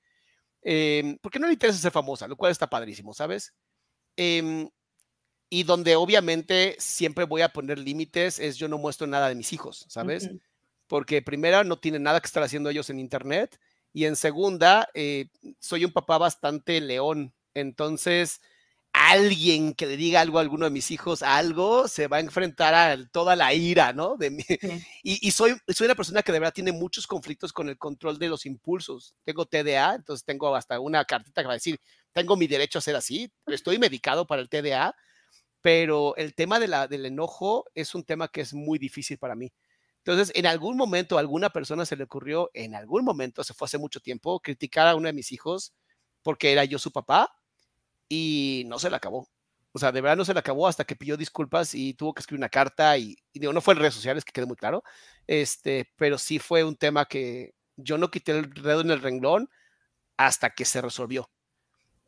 [0.62, 3.54] eh, porque no le interesa ser famosa, lo cual está padrísimo, ¿sabes?
[4.16, 4.68] Eh,
[5.48, 9.52] y donde obviamente siempre voy a poner límites es yo no muestro nada de mis
[9.52, 10.30] hijos, ¿sabes?
[10.86, 13.58] Porque primera, no tienen nada que estar haciendo ellos en Internet
[13.92, 15.28] y en segunda, eh,
[15.58, 17.34] soy un papá bastante león.
[17.54, 18.40] Entonces,
[18.92, 22.74] alguien que le diga algo a alguno de mis hijos, algo, se va a enfrentar
[22.74, 24.16] a toda la ira, ¿no?
[24.16, 24.44] De mí.
[25.02, 28.18] Y, y, soy, soy una persona que de verdad tiene muchos conflictos con el control
[28.18, 29.14] de los impulsos.
[29.24, 31.80] Tengo TDA, entonces tengo hasta una cartita que va a decir,
[32.12, 34.94] tengo mi derecho a ser así, estoy medicado para el TDA
[35.60, 39.34] pero el tema de la, del enojo es un tema que es muy difícil para
[39.34, 39.52] mí.
[40.04, 43.66] Entonces, en algún momento a alguna persona se le ocurrió, en algún momento, se fue
[43.66, 45.74] hace mucho tiempo, criticar a uno de mis hijos
[46.22, 47.30] porque era yo su papá
[48.10, 49.26] y no se le acabó.
[49.72, 52.20] O sea, de verdad no se le acabó hasta que pidió disculpas y tuvo que
[52.20, 54.82] escribir una carta y, digo, no fue en redes sociales, que quede muy claro,
[55.26, 59.48] este, pero sí fue un tema que yo no quité el dedo en el renglón
[60.18, 61.30] hasta que se resolvió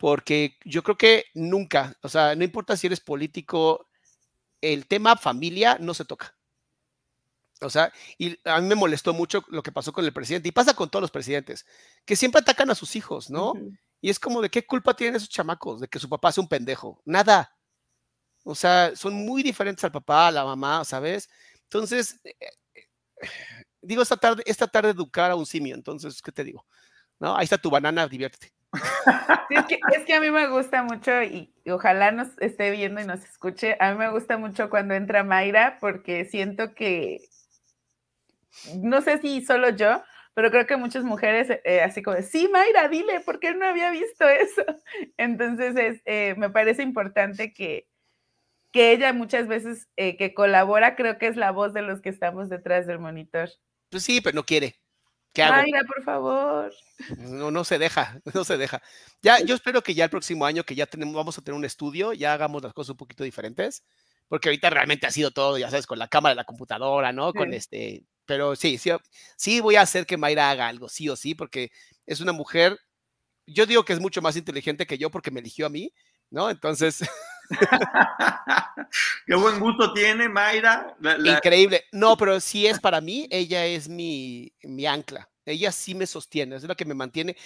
[0.03, 3.89] porque yo creo que nunca, o sea, no importa si eres político,
[4.61, 6.37] el tema familia no se toca.
[7.61, 10.51] O sea, y a mí me molestó mucho lo que pasó con el presidente, y
[10.51, 11.67] pasa con todos los presidentes,
[12.05, 13.53] que siempre atacan a sus hijos, ¿no?
[14.03, 16.49] Y es como de qué culpa tienen esos chamacos de que su papá sea un
[16.49, 17.01] pendejo.
[17.05, 17.57] Nada.
[18.45, 21.31] O sea, son muy diferentes al papá, a la mamá, ¿sabes?
[21.63, 22.35] Entonces, eh,
[22.75, 22.89] eh,
[23.81, 26.67] digo, esta tarde, esta tarde educar a un simio, entonces, ¿qué te digo?
[27.21, 27.37] ¿No?
[27.37, 28.53] Ahí está tu banana, diviértete
[29.51, 33.77] es, que, a mí me gusta mucho y, ojalá nos esté viendo y nos escuche.
[33.79, 37.21] A mí me gusta mucho cuando entra Mayra porque siento que,
[38.77, 40.03] no sé si solo yo,
[40.35, 43.91] pero creo que muchas mujeres eh, así como, sí, Mayra, dile, porque él no había
[43.91, 44.65] visto eso.
[45.17, 47.89] Entonces, eh, me parece importante que,
[48.73, 52.09] que ella muchas veces eh, que colabora, creo que es la voz de los que
[52.09, 53.51] estamos detrás del monitor.
[53.91, 54.77] Pues sí, pero no quiere.
[55.35, 55.65] ¿Qué hago?
[55.87, 56.75] por favor.
[57.19, 58.83] No, no se deja, no se deja.
[59.23, 61.65] Ya, yo espero que ya el próximo año que ya tenemos, vamos a tener un
[61.65, 63.85] estudio, ya hagamos las cosas un poquito diferentes,
[64.29, 67.33] porque ahorita realmente ha sido todo, ya sabes, con la cámara la computadora, ¿no?
[67.33, 68.91] Con este, pero sí, sí,
[69.37, 71.71] sí voy a hacer que Mayra haga algo, sí o sí, porque
[72.07, 72.79] es una mujer,
[73.47, 75.93] yo digo que es mucho más inteligente que yo porque me eligió a mí,
[76.31, 76.51] ¿no?
[76.51, 77.01] Entonces...
[79.27, 80.97] Qué buen gusto tiene Mayra.
[81.25, 81.85] Increíble.
[81.93, 85.29] No, pero sí es para mí, ella es mi, mi ancla.
[85.45, 87.37] Ella sí me sostiene, es la que me mantiene.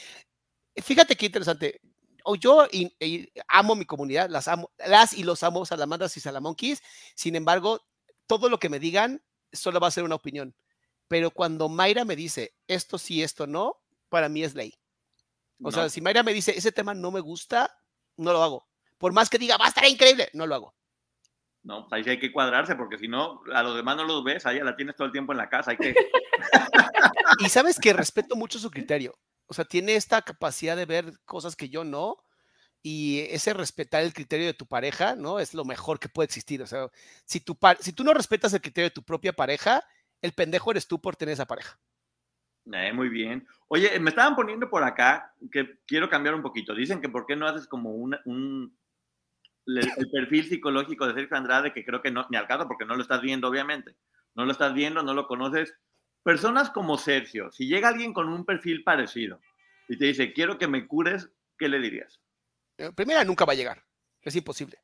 [0.76, 1.80] Fíjate qué interesante.
[2.40, 2.66] Yo
[3.48, 6.82] amo mi comunidad, las amo, las y los amo salamandas y salamonquis.
[7.14, 7.80] Sin embargo,
[8.26, 9.22] todo lo que me digan
[9.52, 10.54] solo va a ser una opinión.
[11.08, 13.76] Pero cuando Mayra me dice esto sí, esto no,
[14.08, 14.74] para mí es ley.
[15.62, 17.78] O sea, si Mayra me dice ese tema no me gusta,
[18.16, 18.66] no lo hago
[18.98, 20.74] por más que diga, va a estar increíble, no lo hago.
[21.62, 24.22] No, pues ahí sí hay que cuadrarse, porque si no, a los demás no los
[24.22, 25.94] ves, ahí la tienes todo el tiempo en la casa, hay que...
[27.40, 31.56] y sabes que respeto mucho su criterio, o sea, tiene esta capacidad de ver cosas
[31.56, 32.18] que yo no,
[32.82, 35.40] y ese respetar el criterio de tu pareja, ¿no?
[35.40, 36.88] Es lo mejor que puede existir, o sea,
[37.24, 39.84] si, tu si tú no respetas el criterio de tu propia pareja,
[40.22, 41.78] el pendejo eres tú por tener esa pareja.
[42.72, 43.46] Eh, muy bien.
[43.68, 46.74] Oye, me estaban poniendo por acá que quiero cambiar un poquito.
[46.74, 48.76] Dicen que por qué no haces como un,
[49.66, 52.96] el, perfil psicológico de Sergio Andrade, que creo que no, ni al caso, porque no
[52.96, 53.94] lo estás viendo, obviamente.
[54.34, 55.74] No lo estás viendo, no lo conoces.
[56.22, 59.40] Personas como Sergio, si llega alguien con un perfil parecido
[59.88, 62.20] y te dice, quiero que me cures ¿qué le dirías?
[62.78, 63.82] Eh, primera, nunca va a llegar.
[64.22, 64.78] Es imposible.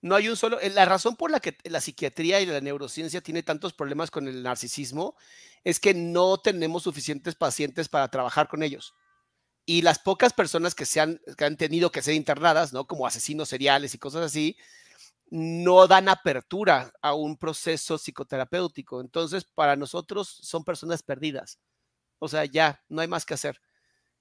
[0.00, 0.60] No hay un solo.
[0.60, 4.28] Eh, la razón por la que la psiquiatría y la neurociencia tiene tantos problemas con
[4.28, 5.16] el narcisismo
[5.64, 8.94] es que no tenemos suficientes pacientes para trabajar con ellos.
[9.66, 12.86] Y las pocas personas que, se han, que han tenido que ser internadas, ¿no?
[12.86, 14.56] Como asesinos seriales y cosas así,
[15.30, 19.00] no dan apertura a un proceso psicoterapéutico.
[19.00, 21.58] Entonces, para nosotros son personas perdidas.
[22.18, 23.60] O sea, ya, no hay más que hacer.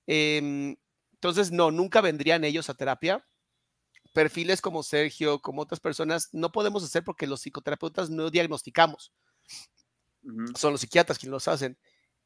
[0.07, 0.75] Em,
[1.13, 3.25] entonces, no, nunca vendrían ellos a terapia.
[4.17, 9.13] Perfiles como Sergio, como otras personas, no podemos hacer porque los psicoterapeutas no diagnosticamos.
[10.55, 11.77] Son los psiquiatras quienes los hacen.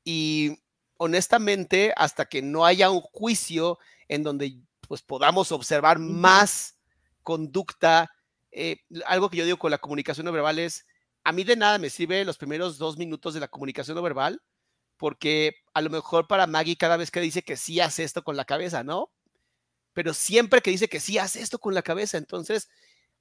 [0.05, 0.57] Y
[0.95, 3.77] honestamente, hasta que no haya un juicio
[4.07, 6.77] en donde pues podamos observar más
[7.23, 8.09] conducta,
[8.53, 10.85] eh, algo que yo digo con la comunicación no verbal es,
[11.25, 14.41] a mí de nada me sirve los primeros dos minutos de la comunicación no verbal,
[14.95, 18.37] porque a lo mejor para Maggie cada vez que dice que sí hace esto con
[18.37, 19.11] la cabeza, ¿no?
[19.93, 22.69] Pero siempre que dice que sí hace esto con la cabeza, entonces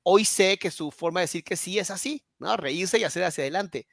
[0.02, 2.56] hoy sé que su forma de decir que sí es así, ¿no?
[2.56, 3.86] Reírse y hacer hacia adelante.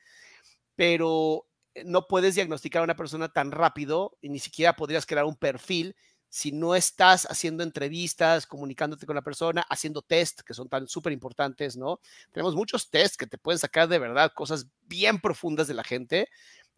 [0.75, 5.25] Pero eh, no puedes diagnosticar a una persona tan rápido y ni siquiera podrías crear
[5.25, 5.95] un perfil
[6.29, 11.13] si no estás haciendo entrevistas, comunicándote con la persona, haciendo test, que son tan súper
[11.13, 12.01] importantes, ¿no?
[12.31, 16.27] Tenemos muchos tests que te pueden sacar de verdad cosas bien profundas de la gente,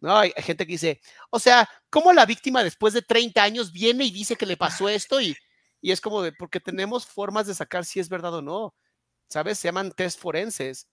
[0.00, 0.16] ¿no?
[0.16, 4.10] Hay, gente que dice, o sea, ¿cómo la víctima después de 30 años viene y
[4.10, 5.20] dice que le pasó esto?
[5.20, 5.36] Y,
[5.80, 8.74] y es como de, porque tenemos formas de sacar si es verdad o no,
[9.28, 9.58] ¿sabes?
[9.58, 10.88] Se llaman test forenses,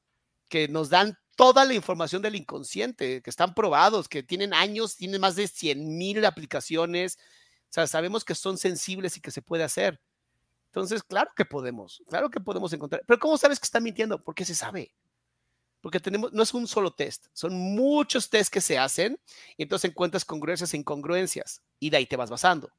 [0.50, 5.22] que nos dan toda la información del inconsciente, que están probados, que tienen años, tienen
[5.22, 7.18] más de 100 mil aplicaciones,
[7.70, 10.02] o sea, sabemos que son sensibles y que se puede hacer.
[10.68, 13.04] Entonces, claro que podemos, claro que podemos encontrar.
[13.06, 14.24] Pero ¿cómo sabes que está mintiendo?
[14.24, 14.94] Porque se sabe.
[15.82, 19.20] Porque tenemos, no es un solo test, son muchos tests que se hacen
[19.58, 22.72] y entonces encuentras congruencias e incongruencias y de ahí te vas basando.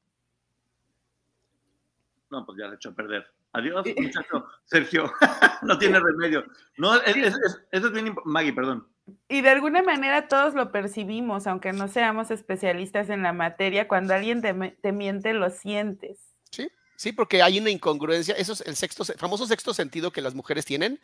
[2.30, 3.26] No, pues ya le he hecho a perder.
[3.52, 4.46] Adiós, muchacho.
[4.64, 5.10] Sergio,
[5.62, 6.44] no tiene remedio.
[6.76, 8.86] No, eso es bien Maggie, perdón.
[9.28, 14.14] Y de alguna manera todos lo percibimos, aunque no seamos especialistas en la materia, cuando
[14.14, 16.18] alguien te, miente, lo sientes.
[16.50, 18.34] Sí, sí, porque hay una incongruencia.
[18.34, 21.00] Eso es el sexto, famoso sexto sentido que las mujeres tienen.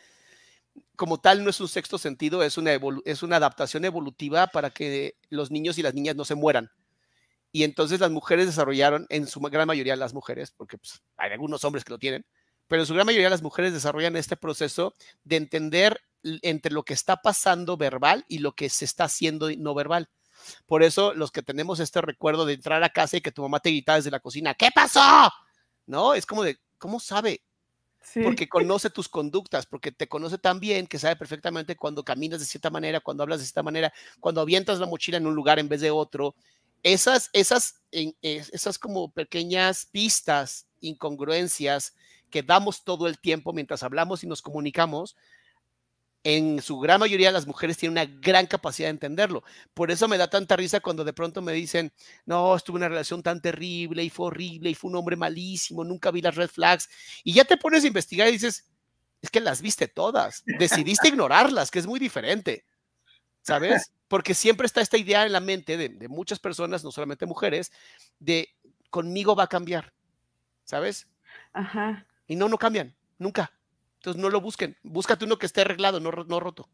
[0.97, 2.73] Como tal, no es un sexto sentido, es una,
[3.05, 6.71] es una adaptación evolutiva para que los niños y las niñas no se mueran.
[7.55, 11.63] Y entonces las mujeres desarrollaron, en su gran mayoría las mujeres, porque pues, hay algunos
[11.63, 12.27] hombres que lo tienen,
[12.67, 14.93] pero en su gran mayoría las mujeres desarrollan este proceso
[15.23, 16.01] de entender
[16.43, 20.11] entre lo que está pasando verbal y lo que se está haciendo no verbal.
[20.67, 23.61] Por eso los que tenemos este recuerdo de entrar a casa y que tu mamá
[23.61, 25.31] te grita desde la cocina, ¿qué pasó?
[25.87, 26.15] ¿No?
[26.15, 27.41] Es como de, ¿cómo sabe?
[28.25, 32.47] Porque conoce tus conductas, porque te conoce tan bien que sabe perfectamente cuando caminas de
[32.47, 35.69] cierta manera, cuando hablas de cierta manera, cuando avientas la mochila en un lugar en
[35.69, 36.35] vez de otro.
[36.85, 41.95] Esas, esas, esas como pequeñas pistas, incongruencias
[42.31, 45.17] que damos todo el tiempo mientras hablamos y nos comunicamos,
[46.25, 49.45] en su gran mayoría las mujeres tienen una gran capacidad de entenderlo.
[49.73, 51.91] Por eso me da tanta risa cuando de pronto me dicen,
[52.27, 56.11] no, estuve una relación tan terrible y fue horrible y fue un hombre malísimo, nunca
[56.11, 56.89] vi las red flags.
[57.25, 58.67] Y ya te pones a investigar y dices,
[59.23, 62.67] es que las viste todas, decidiste ignorarlas, que es muy diferente,
[63.43, 63.91] ¿sabes?
[64.09, 67.73] Porque siempre está esta idea en la mente de, de muchas personas, no solamente mujeres,
[68.19, 68.49] de
[68.91, 69.93] conmigo va a cambiar,
[70.65, 71.09] ¿sabes?
[71.53, 72.07] Ajá.
[72.27, 73.53] Y no, no cambian, nunca.
[73.97, 76.69] Entonces no lo busquen, búscate uno que esté arreglado, no, no roto.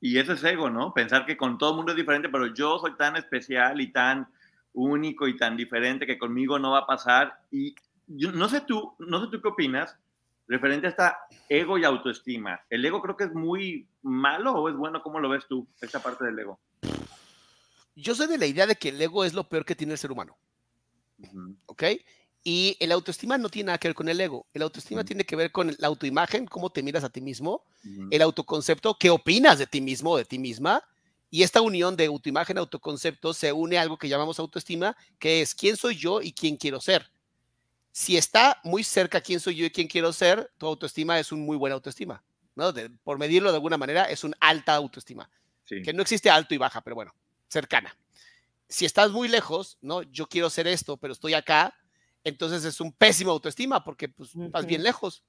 [0.00, 0.92] Y eso es ego, ¿no?
[0.92, 4.28] Pensar que con todo el mundo es diferente, pero yo soy tan especial y tan
[4.72, 7.40] único y tan diferente que conmigo no va a pasar.
[7.50, 7.74] Y
[8.08, 9.96] yo, no sé tú, no sé tú qué opinas
[10.48, 11.18] referente a esta
[11.48, 12.60] ego y autoestima.
[12.68, 15.02] ¿El ego creo que es muy malo o es bueno?
[15.02, 16.60] ¿Cómo lo ves tú, esta parte del ego?
[17.94, 19.98] Yo soy de la idea de que el ego es lo peor que tiene el
[19.98, 20.36] ser humano.
[21.66, 21.84] ¿Ok?
[22.44, 24.46] Y el autoestima no tiene nada que ver con el ego.
[24.52, 27.64] El autoestima tiene que ver con la autoimagen, cómo te miras a ti mismo,
[28.10, 30.82] el autoconcepto, qué opinas de ti mismo o de ti misma.
[31.30, 35.54] Y esta unión de autoimagen, autoconcepto, se une a algo que llamamos autoestima, que es
[35.54, 37.11] quién soy yo y quién quiero ser.
[37.92, 41.44] Si está muy cerca quién soy yo y quién quiero ser, tu autoestima es un
[41.44, 42.24] muy buena autoestima.
[42.54, 42.72] ¿no?
[43.02, 45.30] por medirlo de alguna manera, es un alta autoestima.
[45.64, 47.14] Que no existe alto y baja, pero bueno,
[47.48, 47.96] cercana.
[48.68, 50.02] Si estás muy lejos, ¿no?
[50.02, 51.74] Yo quiero ser esto, pero estoy acá,
[52.24, 55.22] entonces es un pésimo autoestima porque pues, vas bien lejos.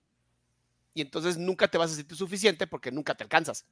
[0.93, 3.65] Y entonces nunca te vas a sentir suficiente porque nunca te alcanzas.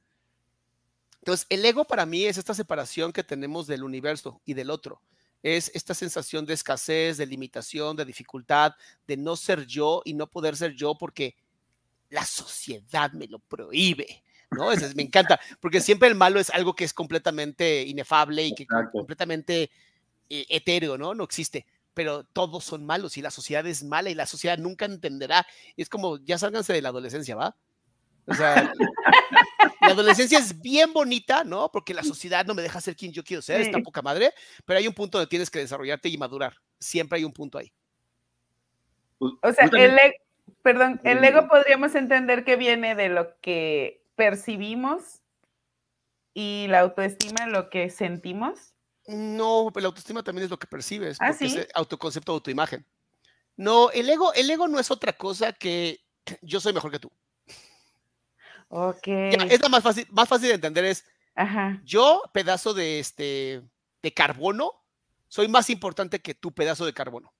[1.18, 5.02] Entonces, el ego para mí es esta separación que tenemos del universo y del otro.
[5.42, 8.74] Es esta sensación de escasez, de limitación, de dificultad,
[9.06, 11.34] de no ser yo y no poder ser yo porque
[12.10, 14.22] la sociedad me lo prohíbe.
[14.50, 14.70] ¿no?
[14.70, 18.66] Eso me encanta, porque siempre el malo es algo que es completamente inefable y que
[18.92, 19.70] completamente
[20.28, 21.14] eh, etéreo, ¿no?
[21.14, 24.84] No existe pero todos son malos y la sociedad es mala y la sociedad nunca
[24.84, 25.46] entenderá.
[25.76, 27.56] Y es como, ya sálganse de la adolescencia, ¿va?
[28.26, 28.72] O sea,
[29.82, 31.70] la adolescencia es bien bonita, ¿no?
[31.70, 34.32] Porque la sociedad no me deja ser quien yo quiero ser, está poca madre,
[34.64, 36.54] pero hay un punto donde tienes que desarrollarte y madurar.
[36.78, 37.72] Siempre hay un punto ahí.
[39.18, 40.20] O sea, el, e,
[40.62, 45.20] perdón, el ego podríamos entender que viene de lo que percibimos
[46.34, 48.74] y la autoestima lo que sentimos.
[49.06, 52.86] No, pero la autoestima también es lo que percibes, ¿Ah, porque es autoconcepto, autoimagen.
[53.56, 56.00] No, el ego, el ego no es otra cosa que
[56.42, 57.10] yo soy mejor que tú.
[58.74, 59.06] Ok.
[59.06, 61.04] es la más fácil, más fácil de entender es,
[61.84, 63.62] yo, pedazo de, este,
[64.02, 64.72] de carbono,
[65.28, 67.34] soy más importante que tu pedazo de carbono.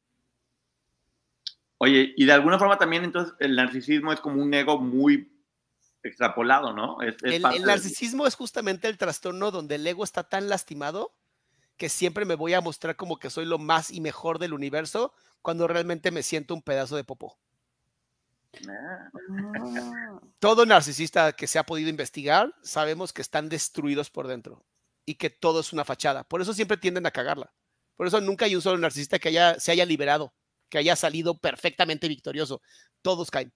[1.79, 5.33] Oye, y de alguna forma también entonces el narcisismo es como un ego muy
[6.03, 7.01] extrapolado, ¿no?
[7.01, 11.15] el, el narcisismo es justamente el trastorno donde el ego está tan lastimado
[11.79, 15.15] que siempre me voy a mostrar como que soy lo más y mejor del universo
[15.41, 17.39] cuando realmente me siento un pedazo de popó.
[18.69, 19.11] Ah.
[20.39, 24.65] Todo narcisista que se ha podido investigar, sabemos que están destruidos por dentro
[25.07, 26.25] y que todo es una fachada.
[26.25, 27.53] Por eso siempre tienden a cagarla.
[27.97, 30.35] Por eso nunca hay un solo narcisista que haya, se haya liberado,
[30.69, 32.63] que haya salido perfectamente victorioso.
[33.03, 33.53] Todos caen.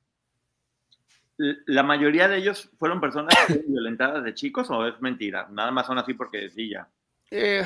[1.38, 3.34] ¿La mayoría de ellos fueron personas
[3.68, 5.48] violentadas de chicos o es mentira?
[5.50, 6.88] Nada más son así porque sí, ya.
[7.30, 7.64] Eh,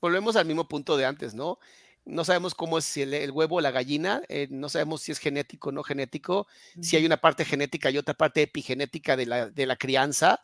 [0.00, 1.58] volvemos al mismo punto de antes, ¿no?
[2.06, 5.68] No sabemos cómo es el, huevo o la gallina, eh, no sabemos si es genético
[5.68, 6.46] o no genético,
[6.80, 10.40] si hay una parte genética y otra parte epigenética de la, de la crianza,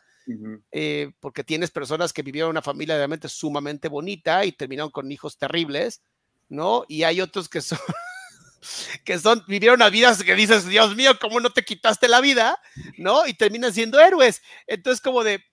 [0.70, 5.38] eh, porque tienes personas que vivieron una familia realmente sumamente bonita y terminaron con hijos
[5.38, 6.02] terribles,
[6.48, 6.84] ¿no?
[6.88, 7.78] Y hay otros que son...
[9.04, 12.60] que son, vivieron una vida que dices, Dios mío, ¿cómo no te quitaste la vida?
[12.96, 13.26] ¿No?
[13.26, 14.40] Y terminan siendo héroes.
[14.68, 15.44] Entonces, como de,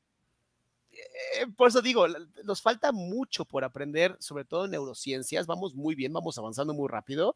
[1.39, 2.07] eh, por eso digo,
[2.43, 5.47] nos falta mucho por aprender, sobre todo en neurociencias.
[5.47, 7.35] Vamos muy bien, vamos avanzando muy rápido.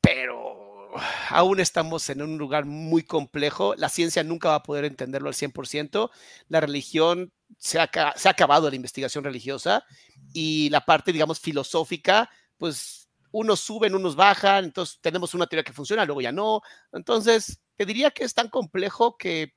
[0.00, 0.90] Pero
[1.30, 3.74] aún estamos en un lugar muy complejo.
[3.76, 6.10] La ciencia nunca va a poder entenderlo al 100%.
[6.48, 9.84] La religión se ha, se ha acabado la investigación religiosa
[10.32, 15.72] y la parte, digamos, filosófica, pues unos suben, unos bajan, entonces tenemos una teoría que
[15.72, 16.60] funciona, luego ya no.
[16.92, 19.54] Entonces, te diría que es tan complejo que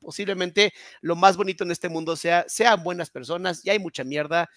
[0.00, 4.48] posiblemente lo más bonito en este mundo sea, sean buenas personas, ya hay mucha mierda,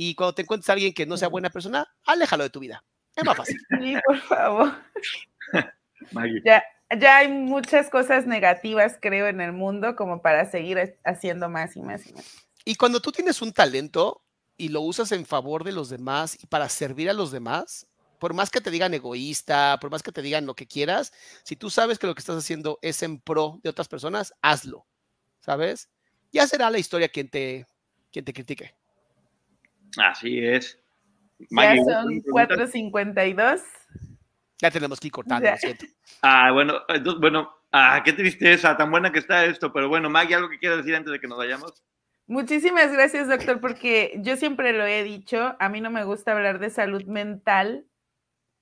[0.00, 2.84] y cuando te encuentres a alguien que no sea buena persona, aléjalo de tu vida.
[3.16, 3.56] Es más fácil.
[3.82, 4.72] Sí, por favor.
[6.44, 6.62] ya,
[6.96, 11.82] ya hay muchas cosas negativas, creo, en el mundo como para seguir haciendo más y
[11.82, 12.46] más y más.
[12.64, 14.22] Y cuando tú tienes un talento
[14.56, 17.87] y lo usas en favor de los demás y para servir a los demás,
[18.18, 21.12] por más que te digan egoísta, por más que te digan lo que quieras,
[21.44, 24.86] si tú sabes que lo que estás haciendo es en pro de otras personas, hazlo.
[25.48, 25.88] ¿sabes?
[26.30, 27.66] Ya será la historia quien te,
[28.12, 28.74] quien te critique.
[29.96, 30.78] Así es.
[31.38, 33.62] ya son 4.52.
[34.60, 35.48] Ya tenemos que ir cortando,
[36.20, 40.34] Ah, bueno, entonces, bueno, ah, qué tristeza, tan buena que está esto, pero bueno, Maggie,
[40.34, 41.82] ¿algo que quieras decir antes de que nos vayamos?
[42.26, 46.58] Muchísimas gracias, doctor, porque yo siempre lo he dicho, a mí no me gusta hablar
[46.58, 47.86] de salud mental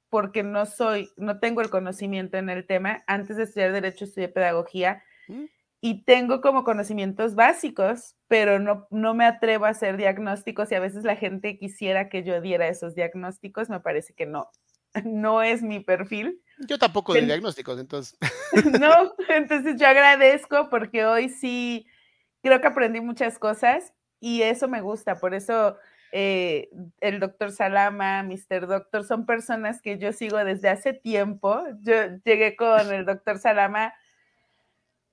[0.08, 3.04] porque no soy, no tengo el conocimiento en el tema.
[3.06, 5.44] Antes de estudiar Derecho, estudié Pedagogía ¿Mm?
[5.80, 10.80] y tengo como conocimientos básicos, pero no, no me atrevo a hacer diagnósticos y a
[10.80, 14.50] veces la gente quisiera que yo diera esos diagnósticos, me parece que no,
[15.04, 16.40] no es mi perfil.
[16.68, 18.18] Yo tampoco de diagnósticos, entonces.
[18.80, 21.86] No, entonces yo agradezco porque hoy sí
[22.42, 25.76] creo que aprendí muchas cosas y eso me gusta, por eso
[26.18, 26.70] eh,
[27.02, 28.66] el doctor Salama, Mr.
[28.66, 31.62] Doctor, son personas que yo sigo desde hace tiempo.
[31.82, 31.92] Yo
[32.24, 33.92] llegué con el doctor Salama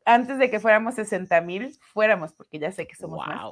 [0.05, 3.51] antes de que fuéramos 60 mil, fuéramos, porque ya sé que somos más.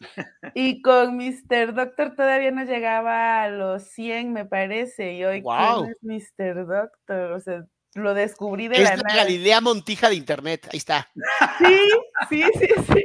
[0.54, 1.74] y con Mr.
[1.74, 5.12] Doctor todavía no llegaba a los 100, me parece.
[5.12, 6.66] Y hoy, ¿quién es Mr.
[6.66, 7.32] Doctor?
[7.32, 9.16] O sea, lo descubrí de la, la nada.
[9.16, 11.10] Galilea Montija de Internet, ahí está.
[11.58, 11.76] Sí,
[12.30, 13.04] sí, sí, sí.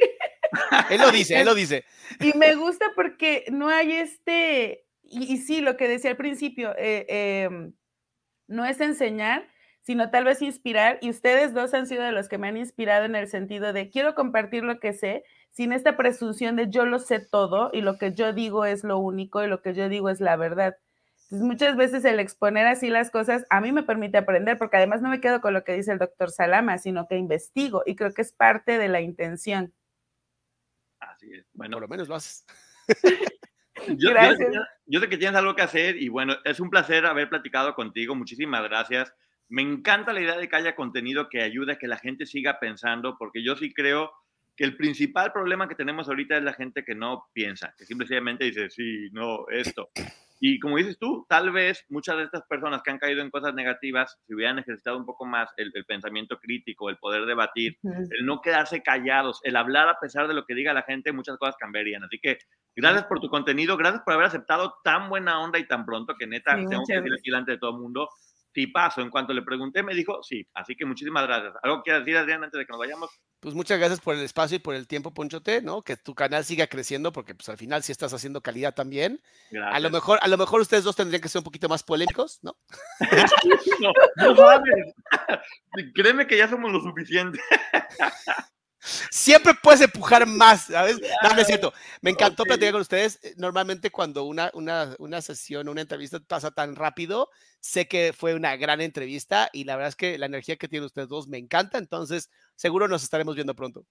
[0.89, 1.85] Él lo dice, él lo dice.
[2.19, 7.05] Y me gusta porque no hay este, y, sí, lo que decía al principio, eh,
[7.07, 7.73] em,
[8.47, 9.47] no es enseñar,
[9.81, 10.97] sino tal vez inspirar.
[11.01, 13.89] Y ustedes dos han sido de los que me han inspirado en el sentido de
[13.89, 17.97] quiero compartir lo que sé, sin esta presunción de yo lo sé todo y lo
[17.97, 20.77] que yo digo es lo único y lo que yo digo es la verdad.
[21.25, 25.01] Entonces, muchas veces el exponer así las cosas a mí me permite aprender, porque además
[25.01, 28.13] no me quedo con lo que dice el doctor Salama, sino que investigo y creo
[28.13, 29.73] que es parte de la intención.
[31.11, 31.45] Así es.
[31.53, 32.45] Bueno, por lo menos lo haces.
[33.97, 34.11] yo,
[34.85, 38.15] yo, sé que tienes algo que hacer y bueno, es un placer haber platicado contigo.
[38.15, 39.13] Muchísimas gracias.
[39.47, 42.59] Me encanta la idea de que haya contenido que ayude a que la gente siga
[42.59, 44.11] pensando, porque yo sí creo
[44.55, 48.45] que el principal problema que tenemos ahorita es la gente que no piensa, que simplemente
[48.45, 49.89] dice, sí, no, esto.
[50.39, 53.53] Y como dices tú, tal vez muchas de estas personas que han caído en cosas
[53.53, 58.41] negativas, si hubieran ejercitado un poco más el, pensamiento crítico, el poder debatir, el no
[58.41, 62.03] quedarse callados, el hablar a pesar de lo que diga la gente, muchas cosas cambiarían.
[62.03, 62.37] Así que
[62.75, 66.27] gracias por tu contenido, gracias por haber aceptado tan buena onda y tan pronto que
[66.27, 68.09] neta, tengo que decir aquí delante de todo el mundo,
[68.67, 70.47] paso En cuanto le pregunté, me dijo sí.
[70.53, 71.53] Así que muchísimas gracias.
[71.61, 73.09] ¿Algo que decir, Adrián, antes de que nos vayamos?
[73.39, 75.81] Pues muchas gracias por el espacio y por el tiempo, Ponchote, ¿no?
[75.81, 79.21] Que tu canal siga creciendo, porque pues al final sí estás haciendo calidad también.
[79.71, 82.39] A lo mejor, a lo mejor ustedes dos tendrían que ser un poquito más polémicos,
[82.41, 82.57] ¿no?
[84.17, 84.63] no, no
[85.93, 87.39] Créeme que ya somos lo suficiente.
[89.09, 90.99] Siempre puedes empujar más, ¿sabes?
[91.23, 91.73] No, es cierto.
[92.01, 93.19] Me encantó platicar con ustedes.
[93.23, 97.29] Eh, normalmente cuando una, una, una sesión, una entrevista pasa tan rápido,
[97.59, 100.85] sé que fue una gran entrevista y la verdad es que la energía que tienen
[100.85, 103.85] ustedes dos me encanta, entonces seguro nos estaremos viendo pronto.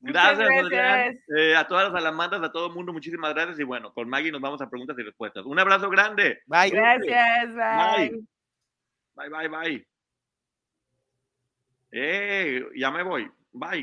[0.00, 1.16] Gracias, gracias.
[1.34, 3.58] Eh, a todas las alamandas, a todo el mundo, muchísimas gracias.
[3.58, 5.46] Y bueno, con Maggie nos vamos a preguntas y respuestas.
[5.46, 6.42] Un abrazo grande.
[6.46, 6.70] Bye.
[6.70, 8.22] Gracias, bye.
[9.14, 9.86] Bye, bye, bye.
[11.92, 13.30] Eh, ya me voy.
[13.52, 13.82] Bye.